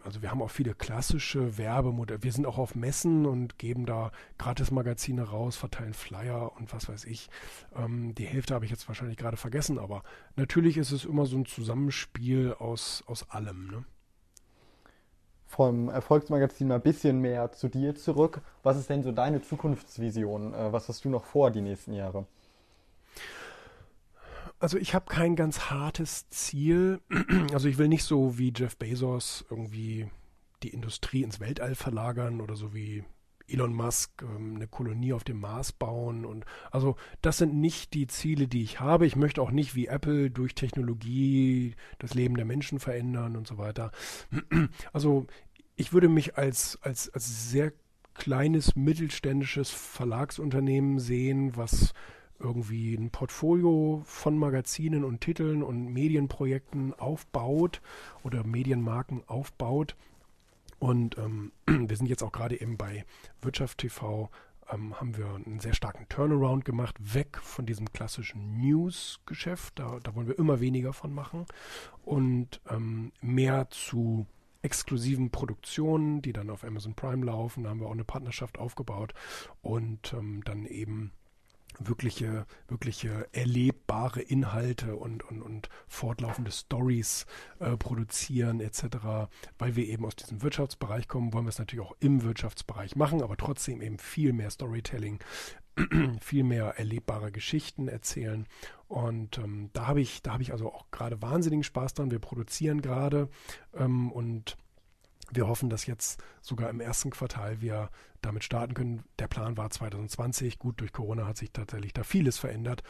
[0.05, 2.23] also wir haben auch viele klassische Werbemodelle.
[2.23, 7.05] Wir sind auch auf Messen und geben da Gratis-Magazine raus, verteilen Flyer und was weiß
[7.05, 7.29] ich.
[7.77, 10.03] Ähm, die Hälfte habe ich jetzt wahrscheinlich gerade vergessen, aber
[10.35, 13.69] natürlich ist es immer so ein Zusammenspiel aus, aus allem.
[13.69, 13.85] Ne?
[15.47, 18.41] Vom Erfolgsmagazin mal ein bisschen mehr zu dir zurück.
[18.65, 20.55] Was ist denn so deine Zukunftsvision?
[20.55, 22.27] Äh, was hast du noch vor die nächsten Jahre?
[24.63, 27.01] Also ich habe kein ganz hartes Ziel.
[27.53, 30.09] Also ich will nicht so wie Jeff Bezos irgendwie
[30.63, 33.03] die Industrie ins Weltall verlagern oder so wie
[33.49, 38.07] Elon Musk ähm, eine Kolonie auf dem Mars bauen und also das sind nicht die
[38.07, 39.05] Ziele, die ich habe.
[39.05, 43.59] Ich möchte auch nicht wie Apple durch Technologie das Leben der Menschen verändern und so
[43.59, 43.91] weiter.
[44.93, 45.27] Also
[45.75, 47.73] ich würde mich als als als sehr
[48.15, 51.95] kleines mittelständisches Verlagsunternehmen sehen, was
[52.43, 57.81] irgendwie ein Portfolio von Magazinen und Titeln und Medienprojekten aufbaut
[58.23, 59.97] oder Medienmarken aufbaut.
[60.79, 63.05] Und ähm, wir sind jetzt auch gerade eben bei
[63.41, 64.31] Wirtschaft TV,
[64.71, 69.79] ähm, haben wir einen sehr starken Turnaround gemacht, weg von diesem klassischen News-Geschäft.
[69.79, 71.47] Da, da, wollen wir immer weniger von machen
[72.05, 74.27] und ähm, mehr zu
[74.63, 77.65] exklusiven Produktionen, die dann auf Amazon Prime laufen.
[77.65, 79.13] Da haben wir auch eine Partnerschaft aufgebaut
[79.61, 81.13] und ähm, dann eben
[81.79, 87.27] wirkliche, wirkliche erlebbare Inhalte und, und, und fortlaufende Stories
[87.59, 89.29] äh, produzieren etc.
[89.59, 93.23] Weil wir eben aus diesem Wirtschaftsbereich kommen, wollen wir es natürlich auch im Wirtschaftsbereich machen,
[93.23, 95.21] aber trotzdem eben viel mehr Storytelling,
[96.21, 98.47] viel mehr erlebbare Geschichten erzählen.
[98.89, 102.11] Und ähm, da habe ich, da habe ich also auch gerade wahnsinnigen Spaß dran.
[102.11, 103.29] Wir produzieren gerade
[103.75, 104.57] ähm, und
[105.33, 109.05] wir hoffen, dass jetzt sogar im ersten Quartal wir damit starten können.
[109.19, 110.59] Der Plan war 2020.
[110.59, 112.83] Gut, durch Corona hat sich tatsächlich da vieles verändert.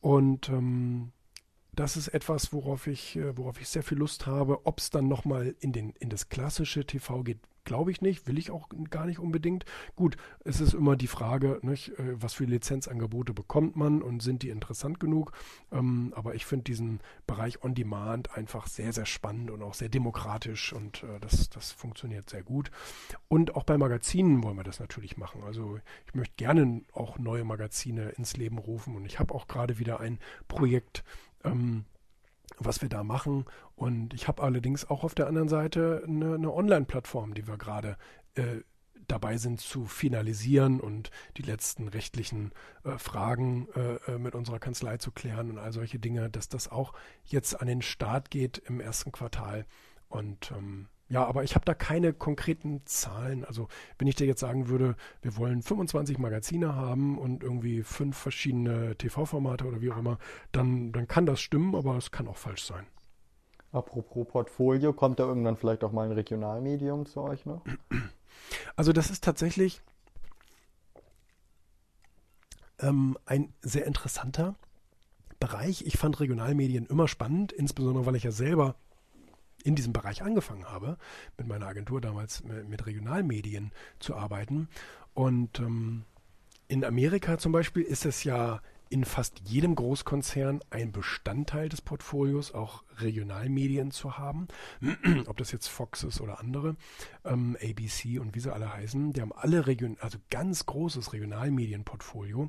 [0.00, 1.12] Und ähm,
[1.72, 4.66] das ist etwas, worauf ich, äh, worauf ich sehr viel Lust habe.
[4.66, 8.52] Ob es dann nochmal in, in das klassische TV geht, Glaube ich nicht, will ich
[8.52, 9.64] auch gar nicht unbedingt.
[9.96, 14.44] Gut, es ist immer die Frage, nicht, äh, was für Lizenzangebote bekommt man und sind
[14.44, 15.32] die interessant genug.
[15.72, 19.88] Ähm, aber ich finde diesen Bereich On Demand einfach sehr, sehr spannend und auch sehr
[19.88, 22.70] demokratisch und äh, das, das funktioniert sehr gut.
[23.26, 25.42] Und auch bei Magazinen wollen wir das natürlich machen.
[25.44, 29.80] Also ich möchte gerne auch neue Magazine ins Leben rufen und ich habe auch gerade
[29.80, 31.02] wieder ein Projekt.
[31.42, 31.84] Ähm,
[32.58, 33.44] was wir da machen.
[33.74, 37.96] Und ich habe allerdings auch auf der anderen Seite eine, eine Online-Plattform, die wir gerade
[38.34, 38.60] äh,
[39.08, 42.52] dabei sind zu finalisieren und die letzten rechtlichen
[42.84, 46.68] äh, Fragen äh, äh, mit unserer Kanzlei zu klären und all solche Dinge, dass das
[46.68, 46.92] auch
[47.24, 49.66] jetzt an den Start geht im ersten Quartal.
[50.08, 53.44] Und ähm, ja, aber ich habe da keine konkreten Zahlen.
[53.44, 58.16] Also wenn ich dir jetzt sagen würde, wir wollen 25 Magazine haben und irgendwie fünf
[58.16, 60.18] verschiedene TV-Formate oder wie auch immer,
[60.50, 62.86] dann, dann kann das stimmen, aber es kann auch falsch sein.
[63.70, 67.62] Apropos Portfolio, kommt da irgendwann vielleicht auch mal ein Regionalmedium zu euch noch?
[68.76, 69.82] Also das ist tatsächlich
[72.78, 74.54] ähm, ein sehr interessanter
[75.40, 75.84] Bereich.
[75.84, 78.76] Ich fand Regionalmedien immer spannend, insbesondere weil ich ja selber
[79.66, 80.96] in diesem Bereich angefangen habe,
[81.36, 84.68] mit meiner Agentur damals mit Regionalmedien zu arbeiten.
[85.12, 86.04] Und ähm,
[86.68, 92.54] in Amerika zum Beispiel ist es ja in fast jedem Großkonzern ein Bestandteil des Portfolios,
[92.54, 94.46] auch Regionalmedien zu haben.
[95.26, 96.76] Ob das jetzt Fox ist oder andere,
[97.24, 102.48] ähm, ABC und wie sie alle heißen, die haben alle Region, also ganz großes Regionalmedienportfolio.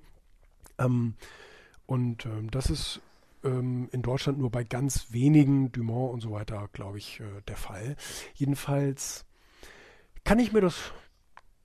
[0.78, 1.15] Ähm,
[1.88, 3.01] und ähm, das ist
[3.48, 7.58] ähm, in Deutschland nur bei ganz wenigen, Dumont und so weiter, glaube ich, äh, der
[7.58, 7.95] Fall.
[8.36, 9.26] Jedenfalls
[10.24, 10.91] kann ich mir das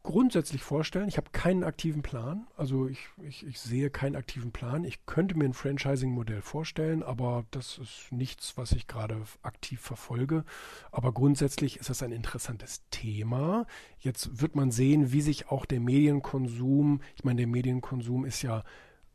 [0.03, 1.09] grundsätzlich vorstellen.
[1.09, 2.47] Ich habe keinen aktiven Plan.
[2.57, 4.85] Also ich, ich, ich, sehe keinen aktiven Plan.
[4.85, 10.45] Ich könnte mir ein Franchising-Modell vorstellen, aber das ist nichts, was ich gerade aktiv verfolge.
[10.91, 13.67] Aber grundsätzlich ist das ein interessantes Thema.
[13.99, 18.65] Jetzt wird man sehen, wie sich auch der Medienkonsum, ich meine, der Medienkonsum ist ja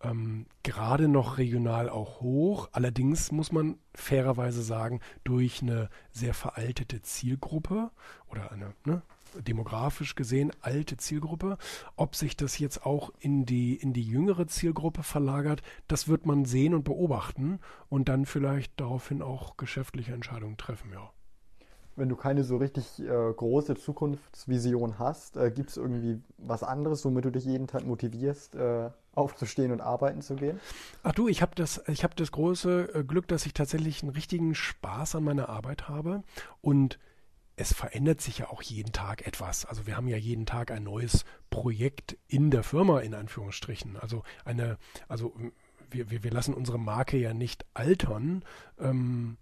[0.03, 2.69] ähm, gerade noch regional auch hoch.
[2.71, 7.91] Allerdings muss man fairerweise sagen, durch eine sehr veraltete Zielgruppe
[8.27, 9.01] oder eine ne,
[9.35, 11.57] demografisch gesehen alte Zielgruppe.
[11.95, 16.45] Ob sich das jetzt auch in die, in die jüngere Zielgruppe verlagert, das wird man
[16.45, 21.11] sehen und beobachten und dann vielleicht daraufhin auch geschäftliche Entscheidungen treffen, ja
[21.97, 27.03] wenn du keine so richtig äh, große Zukunftsvision hast, äh, gibt es irgendwie was anderes,
[27.03, 30.59] womit du dich jeden Tag motivierst, äh, aufzustehen und arbeiten zu gehen?
[31.03, 34.11] Ach du, ich habe das, ich habe das große äh, Glück, dass ich tatsächlich einen
[34.11, 36.23] richtigen Spaß an meiner Arbeit habe
[36.61, 36.99] und
[37.59, 39.65] es verändert sich ja auch jeden Tag etwas.
[39.65, 43.97] Also wir haben ja jeden Tag ein neues Projekt in der Firma in Anführungsstrichen.
[43.97, 45.33] Also eine, also
[45.89, 48.43] wir, wir, wir lassen unsere Marke ja nicht altern.
[48.79, 49.37] Ähm,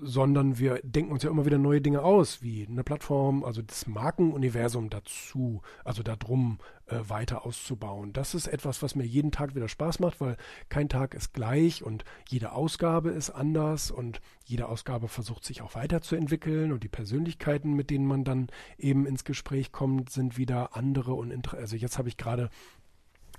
[0.00, 3.86] sondern wir denken uns ja immer wieder neue Dinge aus, wie eine Plattform, also das
[3.86, 8.12] Markenuniversum dazu, also darum äh, weiter auszubauen.
[8.12, 10.36] Das ist etwas, was mir jeden Tag wieder Spaß macht, weil
[10.68, 15.74] kein Tag ist gleich und jede Ausgabe ist anders und jede Ausgabe versucht sich auch
[15.74, 21.14] weiterzuentwickeln und die Persönlichkeiten, mit denen man dann eben ins Gespräch kommt, sind wieder andere
[21.14, 22.50] und also jetzt habe ich gerade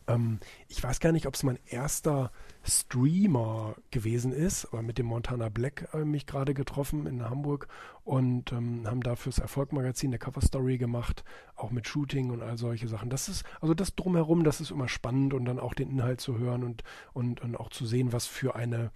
[0.07, 0.39] ähm,
[0.71, 2.31] ich weiß gar nicht, ob es mein erster
[2.63, 7.67] Streamer gewesen ist, aber mit dem Montana Black äh, mich gerade getroffen in Hamburg
[8.03, 11.23] und ähm, haben da fürs Erfolgmagazin eine Coverstory gemacht,
[11.55, 13.09] auch mit Shooting und all solche Sachen.
[13.09, 16.37] Das ist, also das drumherum, das ist immer spannend und dann auch den Inhalt zu
[16.37, 18.91] hören und, und, und auch zu sehen, was für eine,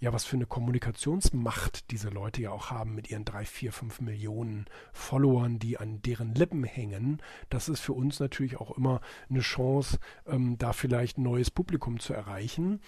[0.00, 4.00] ja, was für eine Kommunikationsmacht diese Leute ja auch haben mit ihren drei, vier, fünf
[4.00, 7.22] Millionen Followern, die an deren Lippen hängen.
[7.50, 12.00] Das ist für uns natürlich auch immer eine Chance, ähm, da vielleicht ein neues Publikum
[12.00, 12.80] zu erreichen.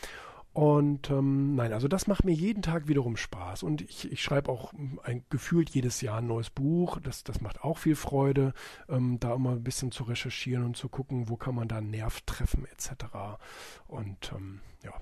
[0.52, 3.62] Und ähm, nein, also das macht mir jeden Tag wiederum Spaß.
[3.62, 4.72] Und ich, ich schreibe auch
[5.04, 6.98] ein, gefühlt jedes Jahr ein neues Buch.
[7.00, 8.54] Das, das macht auch viel Freude,
[8.88, 11.90] ähm, da immer ein bisschen zu recherchieren und zu gucken, wo kann man da einen
[11.90, 13.04] Nerv treffen etc.
[13.86, 14.92] Und ähm, ja.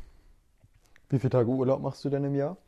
[1.08, 2.58] Wie viele Tage Urlaub machst du denn im Jahr?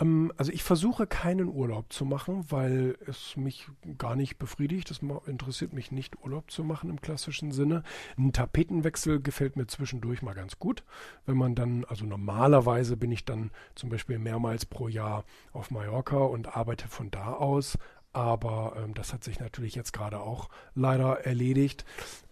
[0.00, 3.68] Ähm, also ich versuche keinen Urlaub zu machen, weil es mich
[3.98, 4.90] gar nicht befriedigt.
[4.90, 7.82] Es interessiert mich nicht, Urlaub zu machen im klassischen Sinne.
[8.16, 10.84] Ein Tapetenwechsel gefällt mir zwischendurch mal ganz gut.
[11.24, 16.18] Wenn man dann, also normalerweise bin ich dann zum Beispiel mehrmals pro Jahr auf Mallorca
[16.18, 17.78] und arbeite von da aus.
[18.12, 21.84] Aber ähm, das hat sich natürlich jetzt gerade auch leider erledigt.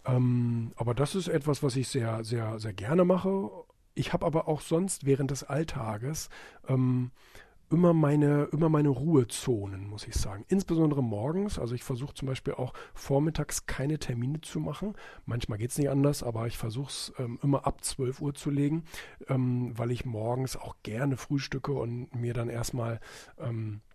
[0.03, 3.51] Ähm, aber das ist etwas, was ich sehr, sehr, sehr gerne mache.
[3.93, 6.29] Ich habe aber auch sonst während des Alltages
[6.67, 7.11] ähm,
[7.69, 10.45] immer meine, immer meine Ruhezonen, muss ich sagen.
[10.47, 11.59] Insbesondere morgens.
[11.59, 14.93] Also ich versuche zum Beispiel auch vormittags keine Termine zu machen.
[15.25, 18.49] Manchmal geht es nicht anders, aber ich versuche es ähm, immer ab 12 Uhr zu
[18.49, 18.83] legen,
[19.27, 22.99] ähm, weil ich morgens auch gerne frühstücke und mir dann erstmal
[23.39, 23.94] ähm, äh,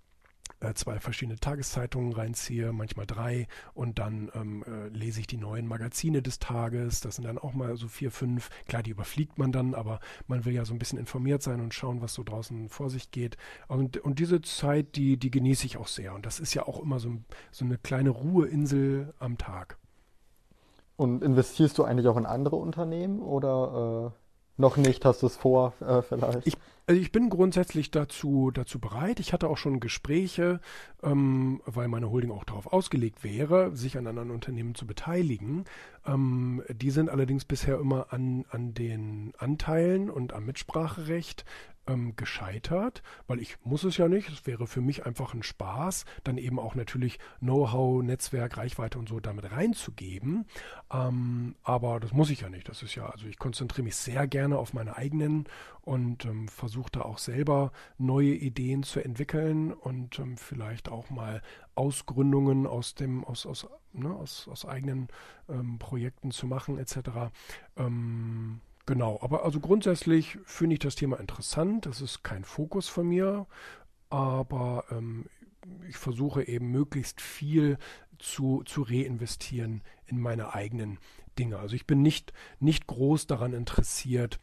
[0.75, 6.23] zwei verschiedene Tageszeitungen reinziehe, manchmal drei, und dann ähm, äh, lese ich die neuen Magazine
[6.23, 7.01] des Tages.
[7.01, 8.51] Das sind dann auch mal so vier, fünf.
[8.67, 11.75] Klar, die überfliegt man dann, aber man will ja so ein bisschen informiert sein und
[11.75, 13.37] schauen, was so draußen vor sich geht.
[13.69, 16.15] Und, und diese Zeit, die, die genieße ich auch sehr.
[16.15, 17.13] Und das ist ja auch immer so,
[17.51, 19.79] so eine kleine Ruheinsel am Tag.
[20.97, 24.21] Und investierst du eigentlich auch in andere Unternehmen oder äh
[24.61, 26.47] noch nicht, hast du es vor, äh, vielleicht?
[26.47, 26.57] Ich,
[26.91, 29.21] also ich bin grundsätzlich dazu, dazu bereit.
[29.21, 30.59] Ich hatte auch schon Gespräche,
[31.05, 35.67] ähm, weil meine Holding auch darauf ausgelegt wäre, sich an anderen Unternehmen zu beteiligen.
[36.05, 41.45] Ähm, die sind allerdings bisher immer an, an den Anteilen und am Mitspracherecht
[41.87, 44.29] ähm, gescheitert, weil ich muss es ja nicht.
[44.29, 49.09] Es wäre für mich einfach ein Spaß, dann eben auch natürlich Know-how, Netzwerk, Reichweite und
[49.09, 50.47] so damit reinzugeben.
[50.93, 52.69] Ähm, aber das muss ich ja nicht.
[52.69, 55.47] Das ist ja, also ich konzentriere mich sehr gerne auf meine eigenen
[55.83, 61.43] und ähm, versuche da auch selber neue Ideen zu entwickeln und ähm, vielleicht auch mal
[61.75, 65.09] Ausgründungen aus dem, aus, aus, ne, aus, aus eigenen
[65.49, 67.33] ähm, Projekten zu machen, etc.
[67.77, 71.87] Ähm, Genau, aber also grundsätzlich finde ich das Thema interessant.
[71.87, 73.47] Das ist kein Fokus von mir,
[74.09, 75.27] aber ähm,
[75.89, 77.79] ich versuche eben möglichst viel
[78.19, 80.99] zu, zu reinvestieren in meine eigenen
[81.39, 81.59] Dinge.
[81.59, 84.41] Also ich bin nicht, nicht groß daran interessiert,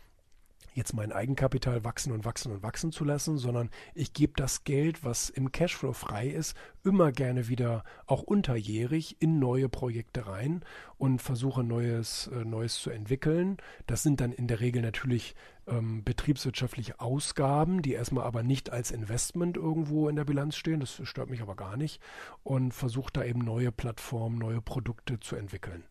[0.78, 5.03] jetzt mein Eigenkapital wachsen und wachsen und wachsen zu lassen, sondern ich gebe das Geld,
[5.03, 10.63] was im Cashflow frei ist, immer gerne wieder auch unterjährig in neue Projekte rein
[10.97, 13.57] und versuche Neues, äh, Neues zu entwickeln.
[13.88, 15.36] Das sind dann in der Regel natürlich
[15.67, 20.80] ähm, betriebswirtschaftliche Ausgaben, die erstmal aber nicht als Investment irgendwo in der Bilanz stehen.
[20.80, 22.01] Das stört mich aber gar nicht
[22.43, 25.84] und versuche da eben neue Plattformen, neue Produkte zu entwickeln.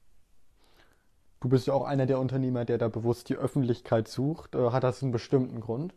[1.41, 4.55] Du bist ja auch einer der Unternehmer, der da bewusst die Öffentlichkeit sucht.
[4.55, 5.95] Äh, hat das einen bestimmten Grund?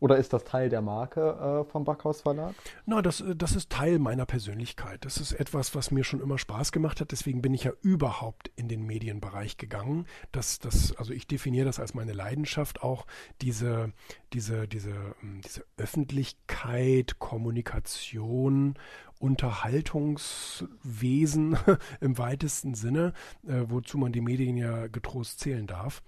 [0.00, 2.54] Oder ist das Teil der Marke äh, vom Backhaus Verlag?
[2.86, 5.04] Na, das, äh, das ist Teil meiner Persönlichkeit.
[5.04, 7.12] Das ist etwas, was mir schon immer Spaß gemacht hat.
[7.12, 10.06] Deswegen bin ich ja überhaupt in den Medienbereich gegangen.
[10.32, 13.06] Das, das, also ich definiere das als meine Leidenschaft auch,
[13.42, 13.92] diese,
[14.32, 18.76] diese, diese, ähm, diese Öffentlichkeit, Kommunikation
[19.20, 21.58] Unterhaltungswesen
[22.00, 23.12] im weitesten Sinne,
[23.46, 26.02] äh, wozu man die Medien ja getrost zählen darf.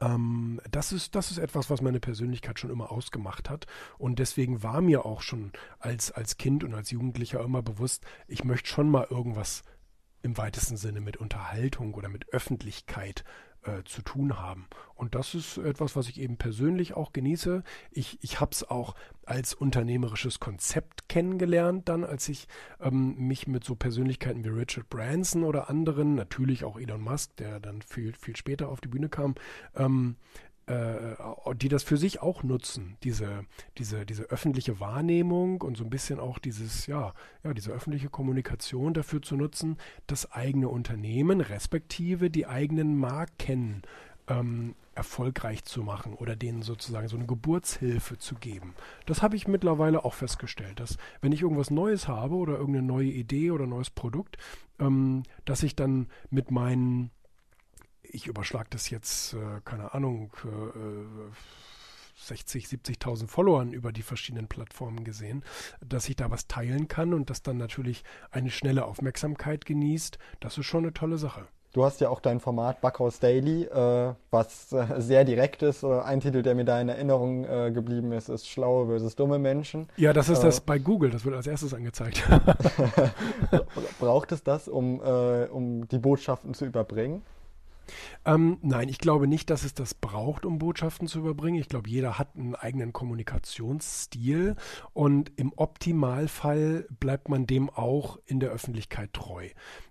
[0.00, 3.66] Ähm, das, ist, das ist etwas, was meine Persönlichkeit schon immer ausgemacht hat.
[3.98, 8.44] Und deswegen war mir auch schon als, als Kind und als Jugendlicher immer bewusst, ich
[8.44, 9.62] möchte schon mal irgendwas
[10.22, 13.24] im weitesten Sinne mit Unterhaltung oder mit Öffentlichkeit
[13.68, 14.66] äh, zu tun haben.
[14.94, 17.62] Und das ist etwas, was ich eben persönlich auch genieße.
[17.90, 18.94] Ich, ich habe es auch
[19.24, 22.48] als unternehmerisches Konzept kennengelernt, dann als ich
[22.80, 27.60] ähm, mich mit so Persönlichkeiten wie Richard Branson oder anderen, natürlich auch Elon Musk, der
[27.60, 29.34] dann viel, viel später auf die Bühne kam,
[29.76, 30.16] ähm,
[30.46, 30.47] äh,
[31.54, 33.44] die das für sich auch nutzen, diese,
[33.78, 38.92] diese, diese öffentliche Wahrnehmung und so ein bisschen auch dieses, ja, ja, diese öffentliche Kommunikation
[38.92, 43.82] dafür zu nutzen, das eigene Unternehmen respektive die eigenen Marken
[44.28, 48.74] ähm, erfolgreich zu machen oder denen sozusagen so eine Geburtshilfe zu geben.
[49.06, 53.08] Das habe ich mittlerweile auch festgestellt, dass wenn ich irgendwas Neues habe oder irgendeine neue
[53.08, 54.36] Idee oder neues Produkt,
[54.80, 57.10] ähm, dass ich dann mit meinen
[58.10, 61.30] ich überschlage das jetzt, äh, keine Ahnung, äh,
[62.20, 65.44] 60, 70.000 Followern über die verschiedenen Plattformen gesehen,
[65.80, 70.18] dass ich da was teilen kann und das dann natürlich eine schnelle Aufmerksamkeit genießt.
[70.40, 71.46] Das ist schon eine tolle Sache.
[71.74, 75.82] Du hast ja auch dein Format Backhaus Daily, äh, was äh, sehr direkt ist.
[75.82, 79.38] Äh, ein Titel, der mir da in Erinnerung äh, geblieben ist, ist Schlaue versus dumme
[79.38, 79.86] Menschen.
[79.96, 82.26] Ja, das ist das bei Google, das wird als erstes angezeigt.
[84.00, 87.22] Braucht es das, um, um die Botschaften zu überbringen?
[88.24, 91.60] Ähm, nein, ich glaube nicht, dass es das braucht, um Botschaften zu überbringen.
[91.60, 94.56] Ich glaube, jeder hat einen eigenen Kommunikationsstil
[94.92, 99.48] und im Optimalfall bleibt man dem auch in der Öffentlichkeit treu.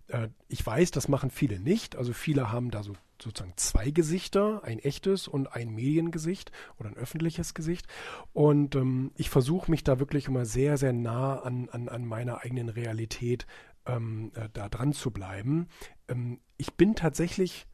[0.08, 1.96] Äh, ich weiß, das machen viele nicht.
[1.96, 6.98] Also viele haben da so sozusagen zwei Gesichter, ein echtes und ein Mediengesicht oder ein
[6.98, 7.88] öffentliches Gesicht.
[8.34, 12.44] Und ähm, ich versuche mich da wirklich immer sehr, sehr nah an, an, an meiner
[12.44, 13.48] eigenen Realität
[13.86, 15.68] ähm, äh, da dran zu bleiben.
[16.08, 17.66] Ähm, ich bin tatsächlich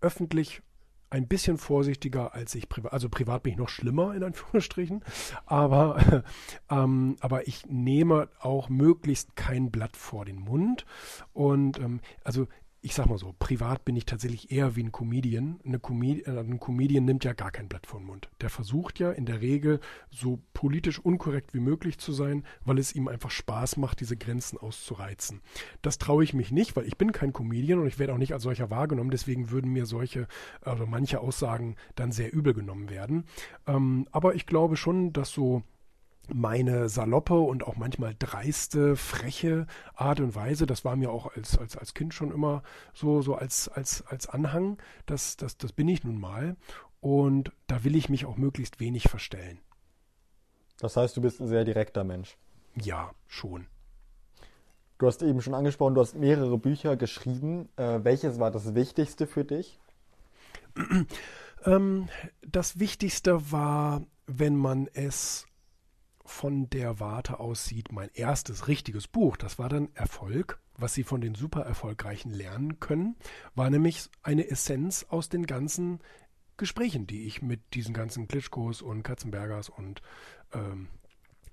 [0.00, 0.62] öffentlich
[1.10, 2.92] ein bisschen vorsichtiger als ich privat.
[2.92, 5.02] Also privat bin ich noch schlimmer in Anführungsstrichen,
[5.46, 6.24] aber,
[6.70, 10.84] ähm, aber ich nehme auch möglichst kein Blatt vor den Mund.
[11.32, 12.46] Und ähm, also
[12.80, 15.58] ich sag mal so, privat bin ich tatsächlich eher wie ein Comedian.
[15.64, 18.28] Eine Comedi äh, ein Comedian nimmt ja gar kein Blatt vor den Mund.
[18.40, 22.94] Der versucht ja in der Regel so politisch unkorrekt wie möglich zu sein, weil es
[22.94, 25.40] ihm einfach Spaß macht, diese Grenzen auszureizen.
[25.82, 28.32] Das traue ich mich nicht, weil ich bin kein Comedian und ich werde auch nicht
[28.32, 29.10] als solcher wahrgenommen.
[29.10, 30.28] Deswegen würden mir solche,
[30.60, 33.24] also manche Aussagen dann sehr übel genommen werden.
[33.66, 35.64] Ähm, aber ich glaube schon, dass so
[36.32, 41.58] meine saloppe und auch manchmal dreiste, freche Art und Weise, das war mir auch als,
[41.58, 42.62] als, als Kind schon immer
[42.94, 46.56] so, so als, als, als Anhang, das, das, das bin ich nun mal.
[47.00, 49.60] Und da will ich mich auch möglichst wenig verstellen.
[50.80, 52.36] Das heißt, du bist ein sehr direkter Mensch.
[52.74, 53.66] Ja, schon.
[54.98, 57.68] Du hast eben schon angesprochen, du hast mehrere Bücher geschrieben.
[57.76, 59.78] Äh, welches war das Wichtigste für dich?
[61.64, 62.08] ähm,
[62.42, 65.47] das Wichtigste war, wenn man es
[66.28, 71.02] von der Warte aus sieht, mein erstes richtiges Buch, das war dann Erfolg, was Sie
[71.02, 73.16] von den super Erfolgreichen lernen können,
[73.54, 76.00] war nämlich eine Essenz aus den ganzen
[76.56, 80.02] Gesprächen, die ich mit diesen ganzen Klitschkos und Katzenbergers und
[80.52, 80.88] ähm,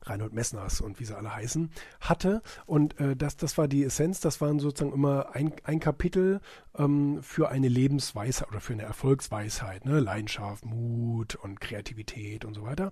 [0.09, 2.41] Reinhold Messners und wie sie alle heißen, hatte.
[2.65, 6.41] Und äh, das, das war die Essenz, das waren sozusagen immer ein, ein Kapitel
[6.77, 9.99] ähm, für eine Lebensweisheit oder für eine Erfolgsweisheit, ne?
[9.99, 12.91] Leidenschaft, Mut und Kreativität und so weiter.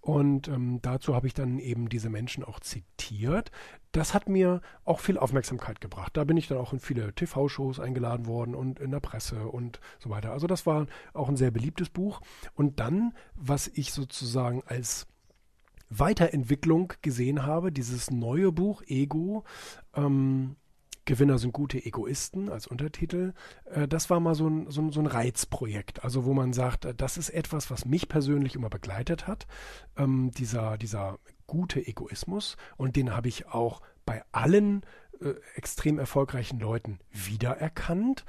[0.00, 3.50] Und ähm, dazu habe ich dann eben diese Menschen auch zitiert.
[3.92, 6.16] Das hat mir auch viel Aufmerksamkeit gebracht.
[6.16, 9.80] Da bin ich dann auch in viele TV-Shows eingeladen worden und in der Presse und
[9.98, 10.32] so weiter.
[10.32, 12.20] Also das war auch ein sehr beliebtes Buch.
[12.54, 15.06] Und dann, was ich sozusagen als
[15.90, 19.44] Weiterentwicklung gesehen habe, dieses neue Buch Ego,
[19.94, 20.56] ähm,
[21.04, 23.32] Gewinner sind gute Egoisten als Untertitel.
[23.64, 26.84] Äh, das war mal so ein, so, ein, so ein, Reizprojekt, also wo man sagt,
[26.84, 29.46] äh, das ist etwas, was mich persönlich immer begleitet hat,
[29.96, 34.82] ähm, dieser, dieser gute Egoismus und den habe ich auch bei allen
[35.20, 38.24] äh, extrem erfolgreichen Leuten wiedererkannt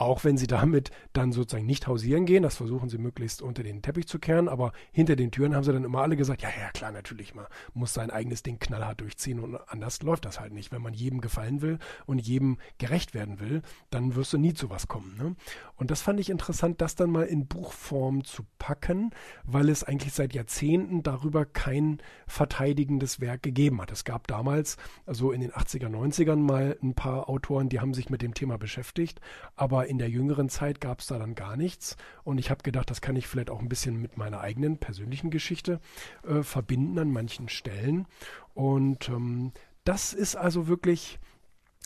[0.00, 3.82] auch wenn sie damit dann sozusagen nicht hausieren gehen, das versuchen sie möglichst unter den
[3.82, 6.70] Teppich zu kehren, aber hinter den Türen haben sie dann immer alle gesagt, ja, ja,
[6.70, 7.44] klar, natürlich, man
[7.74, 10.72] muss sein eigenes Ding knallhart durchziehen und anders läuft das halt nicht.
[10.72, 14.70] Wenn man jedem gefallen will und jedem gerecht werden will, dann wirst du nie zu
[14.70, 15.18] was kommen.
[15.18, 15.36] Ne?
[15.76, 19.10] Und das fand ich interessant, das dann mal in Buchform zu packen,
[19.44, 23.92] weil es eigentlich seit Jahrzehnten darüber kein verteidigendes Werk gegeben hat.
[23.92, 28.08] Es gab damals, also in den 80er, 90ern mal ein paar Autoren, die haben sich
[28.08, 29.20] mit dem Thema beschäftigt,
[29.56, 31.96] aber in der jüngeren Zeit gab es da dann gar nichts.
[32.22, 35.30] Und ich habe gedacht, das kann ich vielleicht auch ein bisschen mit meiner eigenen persönlichen
[35.30, 35.80] Geschichte
[36.22, 38.06] äh, verbinden an manchen Stellen.
[38.54, 41.18] Und ähm, das ist also wirklich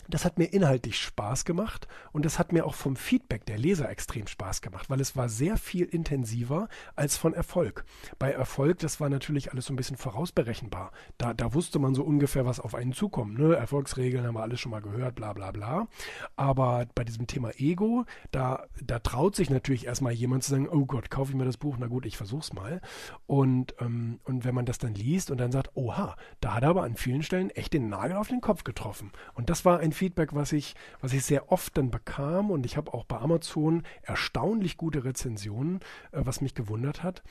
[0.07, 3.89] das hat mir inhaltlich Spaß gemacht und das hat mir auch vom Feedback der Leser
[3.89, 7.85] extrem Spaß gemacht, weil es war sehr viel intensiver als von Erfolg.
[8.19, 10.91] Bei Erfolg, das war natürlich alles so ein bisschen vorausberechenbar.
[11.17, 13.37] Da, da wusste man so ungefähr, was auf einen zukommt.
[13.37, 13.55] Ne?
[13.55, 15.87] Erfolgsregeln haben wir alles schon mal gehört, bla bla bla.
[16.35, 20.85] Aber bei diesem Thema Ego, da, da traut sich natürlich erstmal jemand zu sagen, oh
[20.85, 22.81] Gott, kaufe ich mir das Buch, na gut, ich versuch's mal.
[23.25, 26.69] Und, ähm, und wenn man das dann liest und dann sagt, oha, da hat er
[26.69, 29.11] aber an vielen Stellen echt den Nagel auf den Kopf getroffen.
[29.33, 32.77] Und das war ein Feedback, was ich, was ich sehr oft dann bekam und ich
[32.77, 35.79] habe auch bei Amazon erstaunlich gute Rezensionen,
[36.11, 37.23] äh, was mich gewundert hat.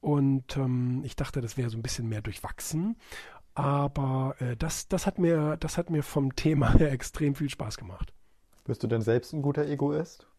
[0.00, 2.96] Und ähm, ich dachte, das wäre so ein bisschen mehr durchwachsen.
[3.54, 7.76] Aber äh, das, das, hat mir, das hat mir vom Thema her extrem viel Spaß
[7.76, 8.12] gemacht.
[8.64, 10.29] Bist du denn selbst ein guter Egoist?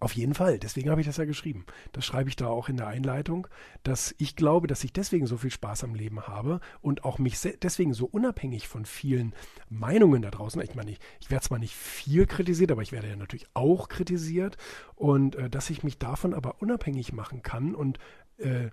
[0.00, 1.66] Auf jeden Fall, deswegen habe ich das ja geschrieben.
[1.90, 3.48] Das schreibe ich da auch in der Einleitung,
[3.82, 7.40] dass ich glaube, dass ich deswegen so viel Spaß am Leben habe und auch mich
[7.40, 9.34] deswegen so unabhängig von vielen
[9.68, 10.62] Meinungen da draußen.
[10.62, 13.88] Ich meine, ich, ich werde zwar nicht viel kritisiert, aber ich werde ja natürlich auch
[13.88, 14.56] kritisiert
[14.94, 17.98] und äh, dass ich mich davon aber unabhängig machen kann und
[18.36, 18.70] äh,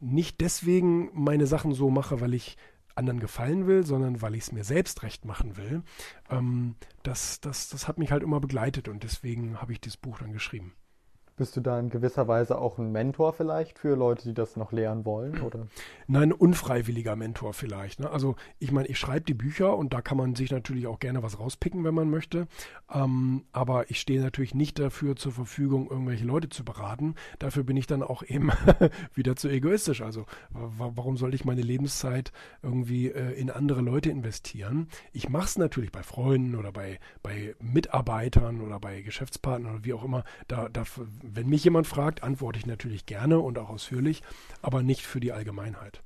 [0.00, 2.56] nicht deswegen meine Sachen so mache, weil ich
[2.94, 5.82] anderen gefallen will, sondern weil ich es mir selbst recht machen will.
[6.30, 10.18] Ähm, das, das, das hat mich halt immer begleitet und deswegen habe ich dieses Buch
[10.18, 10.74] dann geschrieben.
[11.36, 14.70] Bist du da in gewisser Weise auch ein Mentor vielleicht für Leute, die das noch
[14.70, 15.40] lernen wollen?
[15.40, 15.66] Oder?
[16.06, 18.00] Nein, ein unfreiwilliger Mentor vielleicht.
[18.00, 18.10] Ne?
[18.10, 21.22] Also ich meine, ich schreibe die Bücher und da kann man sich natürlich auch gerne
[21.22, 22.46] was rauspicken, wenn man möchte.
[22.92, 27.14] Ähm, aber ich stehe natürlich nicht dafür zur Verfügung, irgendwelche Leute zu beraten.
[27.38, 28.50] Dafür bin ich dann auch eben
[29.14, 30.02] wieder zu egoistisch.
[30.02, 34.88] Also warum sollte ich meine Lebenszeit irgendwie äh, in andere Leute investieren?
[35.12, 39.94] Ich mache es natürlich bei Freunden oder bei, bei Mitarbeitern oder bei Geschäftspartnern oder wie
[39.94, 40.24] auch immer.
[40.46, 40.84] Da, da
[41.34, 44.22] wenn mich jemand fragt, antworte ich natürlich gerne und auch ausführlich,
[44.60, 46.02] aber nicht für die Allgemeinheit.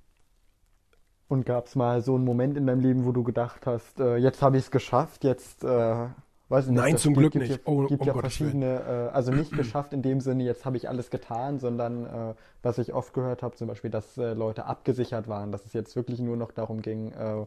[1.28, 4.16] Und gab es mal so einen Moment in deinem Leben, wo du gedacht hast, äh,
[4.16, 6.06] jetzt habe ich es geschafft, jetzt äh,
[6.48, 6.80] weiß ich nicht.
[6.80, 7.66] Nein, zum gibt, Glück gibt nicht.
[7.66, 10.76] Ja, oh, gibt um ja verschiedene, äh, also nicht geschafft in dem Sinne, jetzt habe
[10.76, 14.66] ich alles getan, sondern äh, was ich oft gehört habe, zum Beispiel, dass äh, Leute
[14.66, 17.46] abgesichert waren, dass es jetzt wirklich nur noch darum ging, äh,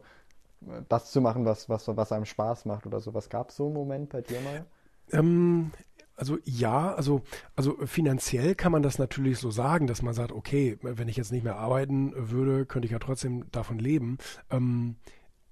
[0.90, 3.14] das zu machen, was, was, was einem Spaß macht oder so.
[3.14, 4.66] Was gab es so einen Moment bei dir mal?
[5.12, 5.72] Ähm,
[6.20, 7.22] also ja, also,
[7.56, 11.32] also finanziell kann man das natürlich so sagen, dass man sagt, okay, wenn ich jetzt
[11.32, 14.18] nicht mehr arbeiten würde, könnte ich ja trotzdem davon leben.
[14.50, 14.96] Ähm,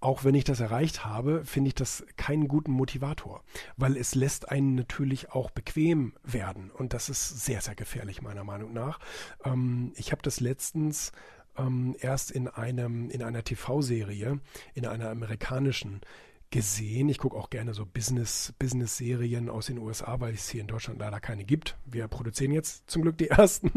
[0.00, 3.42] auch wenn ich das erreicht habe, finde ich das keinen guten Motivator,
[3.78, 8.44] weil es lässt einen natürlich auch bequem werden und das ist sehr, sehr gefährlich meiner
[8.44, 9.00] Meinung nach.
[9.44, 11.12] Ähm, ich habe das letztens
[11.56, 14.38] ähm, erst in einem in einer TV-Serie,
[14.74, 16.02] in einer amerikanischen
[16.50, 17.08] gesehen.
[17.08, 20.98] Ich gucke auch gerne so Business, Business-Serien aus den USA, weil es hier in Deutschland
[21.00, 21.76] leider keine gibt.
[21.84, 23.70] Wir produzieren jetzt zum Glück die ersten.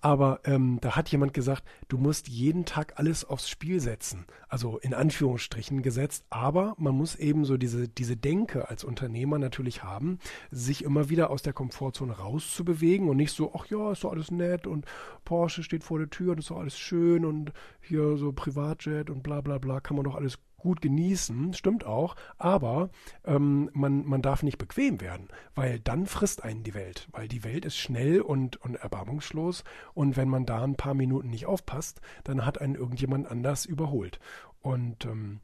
[0.00, 4.26] Aber ähm, da hat jemand gesagt, du musst jeden Tag alles aufs Spiel setzen.
[4.48, 6.24] Also in Anführungsstrichen gesetzt.
[6.30, 10.18] Aber man muss eben so diese, diese Denke als Unternehmer natürlich haben,
[10.50, 14.30] sich immer wieder aus der Komfortzone rauszubewegen und nicht so, ach ja, ist doch alles
[14.30, 14.86] nett und
[15.24, 19.22] Porsche steht vor der Tür und ist doch alles schön und hier so Privatjet und
[19.22, 22.90] bla bla bla, kann man doch alles gut genießen, stimmt auch, aber
[23.24, 27.44] ähm, man, man darf nicht bequem werden, weil dann frisst einen die Welt, weil die
[27.44, 29.62] Welt ist schnell und, und erbarmungslos
[29.92, 34.18] und wenn man da ein paar Minuten nicht aufpasst, dann hat einen irgendjemand anders überholt.
[34.60, 35.40] Und ähm,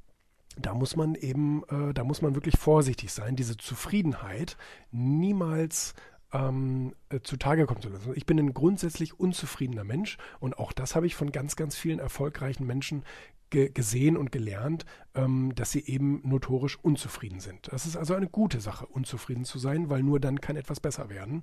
[0.56, 4.56] da muss man eben, äh, da muss man wirklich vorsichtig sein, diese Zufriedenheit
[4.90, 5.94] niemals
[6.32, 8.12] ähm, äh, zutage kommen zu lassen.
[8.14, 11.98] Ich bin ein grundsätzlich unzufriedener Mensch und auch das habe ich von ganz, ganz vielen
[11.98, 13.04] erfolgreichen Menschen
[13.50, 14.84] ge gesehen und gelernt,
[15.14, 17.68] ähm, dass sie eben notorisch unzufrieden sind.
[17.72, 21.10] Das ist also eine gute Sache, unzufrieden zu sein, weil nur dann kann etwas besser
[21.10, 21.42] werden.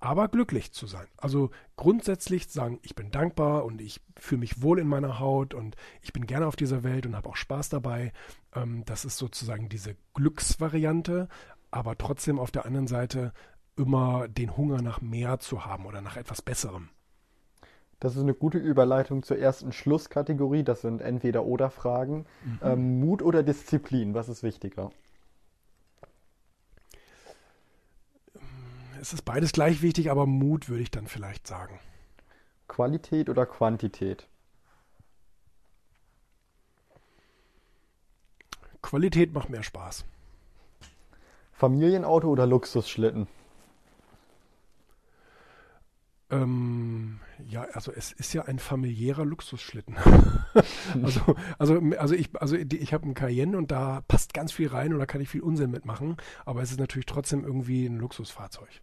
[0.00, 1.06] Aber glücklich zu sein.
[1.16, 5.76] Also grundsätzlich sagen, ich bin dankbar und ich fühle mich wohl in meiner Haut und
[6.02, 8.12] ich bin gerne auf dieser Welt und habe auch Spaß dabei.
[8.54, 11.28] Ähm, das ist sozusagen diese Glücksvariante,
[11.70, 13.32] aber trotzdem auf der anderen Seite
[13.76, 16.90] immer den Hunger nach mehr zu haben oder nach etwas Besserem.
[18.00, 20.62] Das ist eine gute Überleitung zur ersten Schlusskategorie.
[20.62, 22.26] Das sind Entweder-Oder-Fragen.
[22.44, 22.58] Mhm.
[22.62, 24.90] Ähm, Mut oder Disziplin, was ist wichtiger?
[29.00, 31.78] Es ist beides gleich wichtig, aber Mut würde ich dann vielleicht sagen.
[32.68, 34.26] Qualität oder Quantität?
[38.80, 40.04] Qualität macht mehr Spaß.
[41.52, 43.28] Familienauto oder Luxusschlitten?
[47.46, 49.96] Ja, also es ist ja ein familiärer Luxusschlitten.
[51.02, 51.20] also,
[51.58, 54.98] also, also ich, also ich habe einen Cayenne und da passt ganz viel rein und
[54.98, 58.82] da kann ich viel Unsinn mitmachen, aber es ist natürlich trotzdem irgendwie ein Luxusfahrzeug.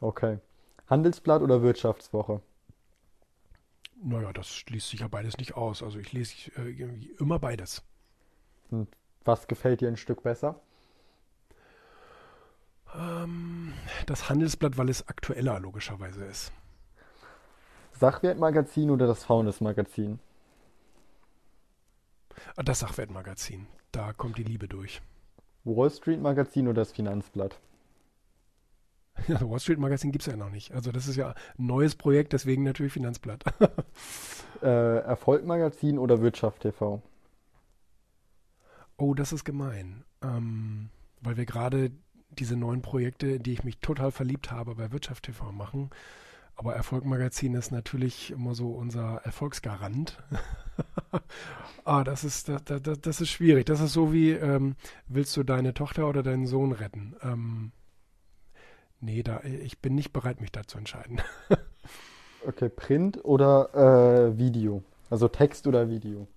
[0.00, 0.38] Okay.
[0.86, 2.40] Handelsblatt oder Wirtschaftswoche?
[4.02, 5.82] Naja, das schließt sich ja beides nicht aus.
[5.82, 6.88] Also ich lese äh,
[7.18, 7.82] immer beides.
[8.70, 8.88] Und
[9.24, 10.60] was gefällt dir ein Stück besser?
[12.94, 13.74] Ähm,
[14.06, 16.52] das Handelsblatt, weil es aktueller logischerweise ist.
[18.00, 20.20] Sachwertmagazin oder das Faunus-Magazin?
[22.56, 23.66] Das Sachwertmagazin.
[23.92, 25.02] Da kommt die Liebe durch.
[25.64, 27.60] Wall Street Magazin oder das Finanzblatt?
[29.28, 30.72] Ja, Wall Street Magazin gibt es ja noch nicht.
[30.72, 33.44] Also das ist ja ein neues Projekt, deswegen natürlich Finanzblatt.
[34.62, 37.02] äh, Erfolg Magazin oder Wirtschaft TV?
[38.96, 40.04] Oh, das ist gemein.
[40.22, 40.88] Ähm,
[41.20, 41.90] weil wir gerade
[42.30, 45.90] diese neuen Projekte, die ich mich total verliebt habe, bei Wirtschaft TV machen.
[46.60, 50.22] Aber Erfolgmagazin ist natürlich immer so unser Erfolgsgarant.
[51.86, 53.64] ah, das ist, das, das, das, ist schwierig.
[53.64, 54.76] Das ist so wie, ähm,
[55.08, 57.16] willst du deine Tochter oder deinen Sohn retten?
[57.22, 57.72] Ähm,
[59.00, 61.22] nee, da, ich bin nicht bereit, mich da zu entscheiden.
[62.46, 64.82] okay, Print oder äh, Video?
[65.08, 66.28] Also Text oder Video?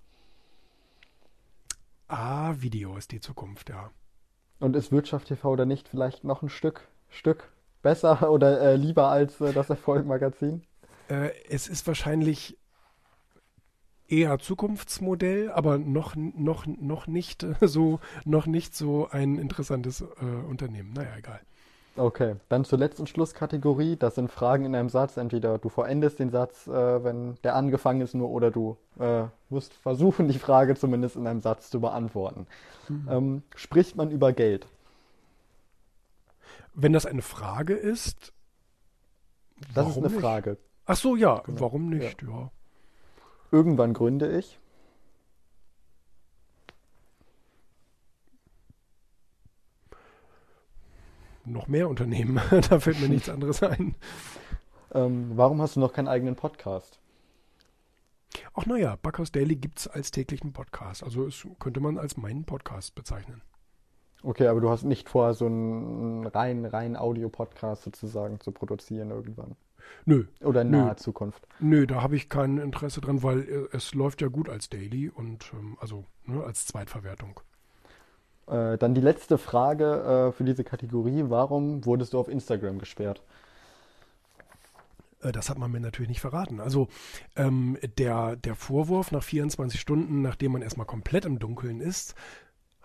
[2.08, 3.90] Ah, Video ist die Zukunft, ja.
[4.58, 7.52] Und ist Wirtschaft TV oder nicht vielleicht noch ein Stück, Stück
[7.84, 10.62] besser oder äh, lieber als äh, das Erfolgmagazin?
[11.08, 12.58] Äh, es ist wahrscheinlich
[14.08, 20.92] eher Zukunftsmodell, aber noch, noch, noch nicht so, noch nicht so ein interessantes äh, Unternehmen.
[20.92, 21.40] Naja, egal.
[21.96, 23.96] Okay, dann zur letzten Schlusskategorie.
[23.96, 25.16] Das sind Fragen in einem Satz.
[25.16, 29.74] Entweder du vollendest den Satz, äh, wenn der angefangen ist, nur oder du äh, musst
[29.74, 32.46] versuchen, die Frage zumindest in einem Satz zu beantworten.
[32.88, 33.08] Mhm.
[33.08, 34.66] Ähm, spricht man über Geld?
[36.74, 38.32] Wenn das eine Frage ist.
[39.74, 40.20] Das ist eine nicht?
[40.20, 40.58] Frage.
[40.86, 41.60] Ach so, ja, genau.
[41.60, 42.22] warum nicht?
[42.22, 42.28] Ja.
[42.28, 42.50] ja.
[43.50, 44.58] Irgendwann gründe ich.
[51.46, 52.40] noch mehr Unternehmen.
[52.70, 53.94] da fällt mir nichts anderes ein.
[54.92, 57.00] Ähm, warum hast du noch keinen eigenen Podcast?
[58.54, 61.02] Ach naja, Backhaus Daily gibt es als täglichen Podcast.
[61.02, 63.42] Also es könnte man als meinen Podcast bezeichnen.
[64.24, 69.54] Okay, aber du hast nicht vor, so einen rein, rein Audio-Podcast sozusagen zu produzieren irgendwann?
[70.06, 70.24] Nö.
[70.42, 71.46] Oder in naher Zukunft?
[71.60, 75.10] Nö, da habe ich kein Interesse dran, weil äh, es läuft ja gut als Daily
[75.10, 77.40] und ähm, also ne, als Zweitverwertung.
[78.46, 81.24] Äh, dann die letzte Frage äh, für diese Kategorie.
[81.28, 83.22] Warum wurdest du auf Instagram gesperrt?
[85.20, 86.60] Äh, das hat man mir natürlich nicht verraten.
[86.60, 86.88] Also
[87.36, 92.14] ähm, der, der Vorwurf nach 24 Stunden, nachdem man erstmal komplett im Dunkeln ist,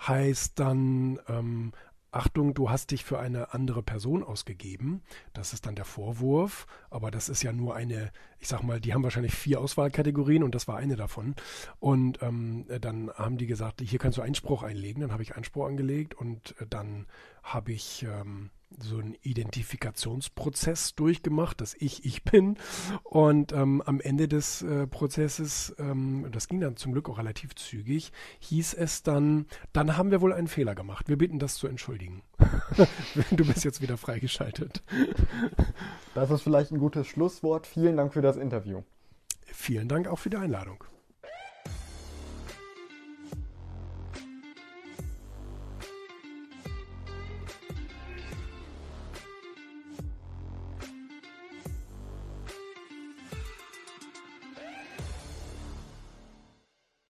[0.08, 1.72] heißt dann ähm,
[2.12, 5.04] Achtung, du hast dich für eine andere Person ausgegeben.
[5.34, 8.94] Das ist dann der Vorwurf, aber das ist ja nur eine, ich sag mal, die
[8.94, 11.36] haben wahrscheinlich vier Auswahlkategorien und das war eine davon.
[11.80, 15.02] Und ähm, dann haben die gesagt, hier kannst du Einspruch einlegen.
[15.02, 17.06] Dann habe ich Einspruch angelegt und äh, dann
[17.44, 22.58] habe ich ähm, so einen Identifikationsprozess durchgemacht, dass ich ich bin.
[23.04, 27.56] Und ähm, am Ende des äh, Prozesses, ähm, das ging dann zum Glück auch relativ
[27.56, 31.10] zügig, hieß es dann, dann haben wir wohl einen Fehler gemacht.
[31.10, 32.22] Wir bitten das zu entschuldigen.
[33.32, 34.84] du bist jetzt wieder freigeschaltet.
[36.14, 37.68] Das ist vielleicht ein gutes Schlusswort.
[37.68, 38.84] Vielen Dank für das Interview.
[39.46, 40.84] Vielen Dank auch für die Einladung.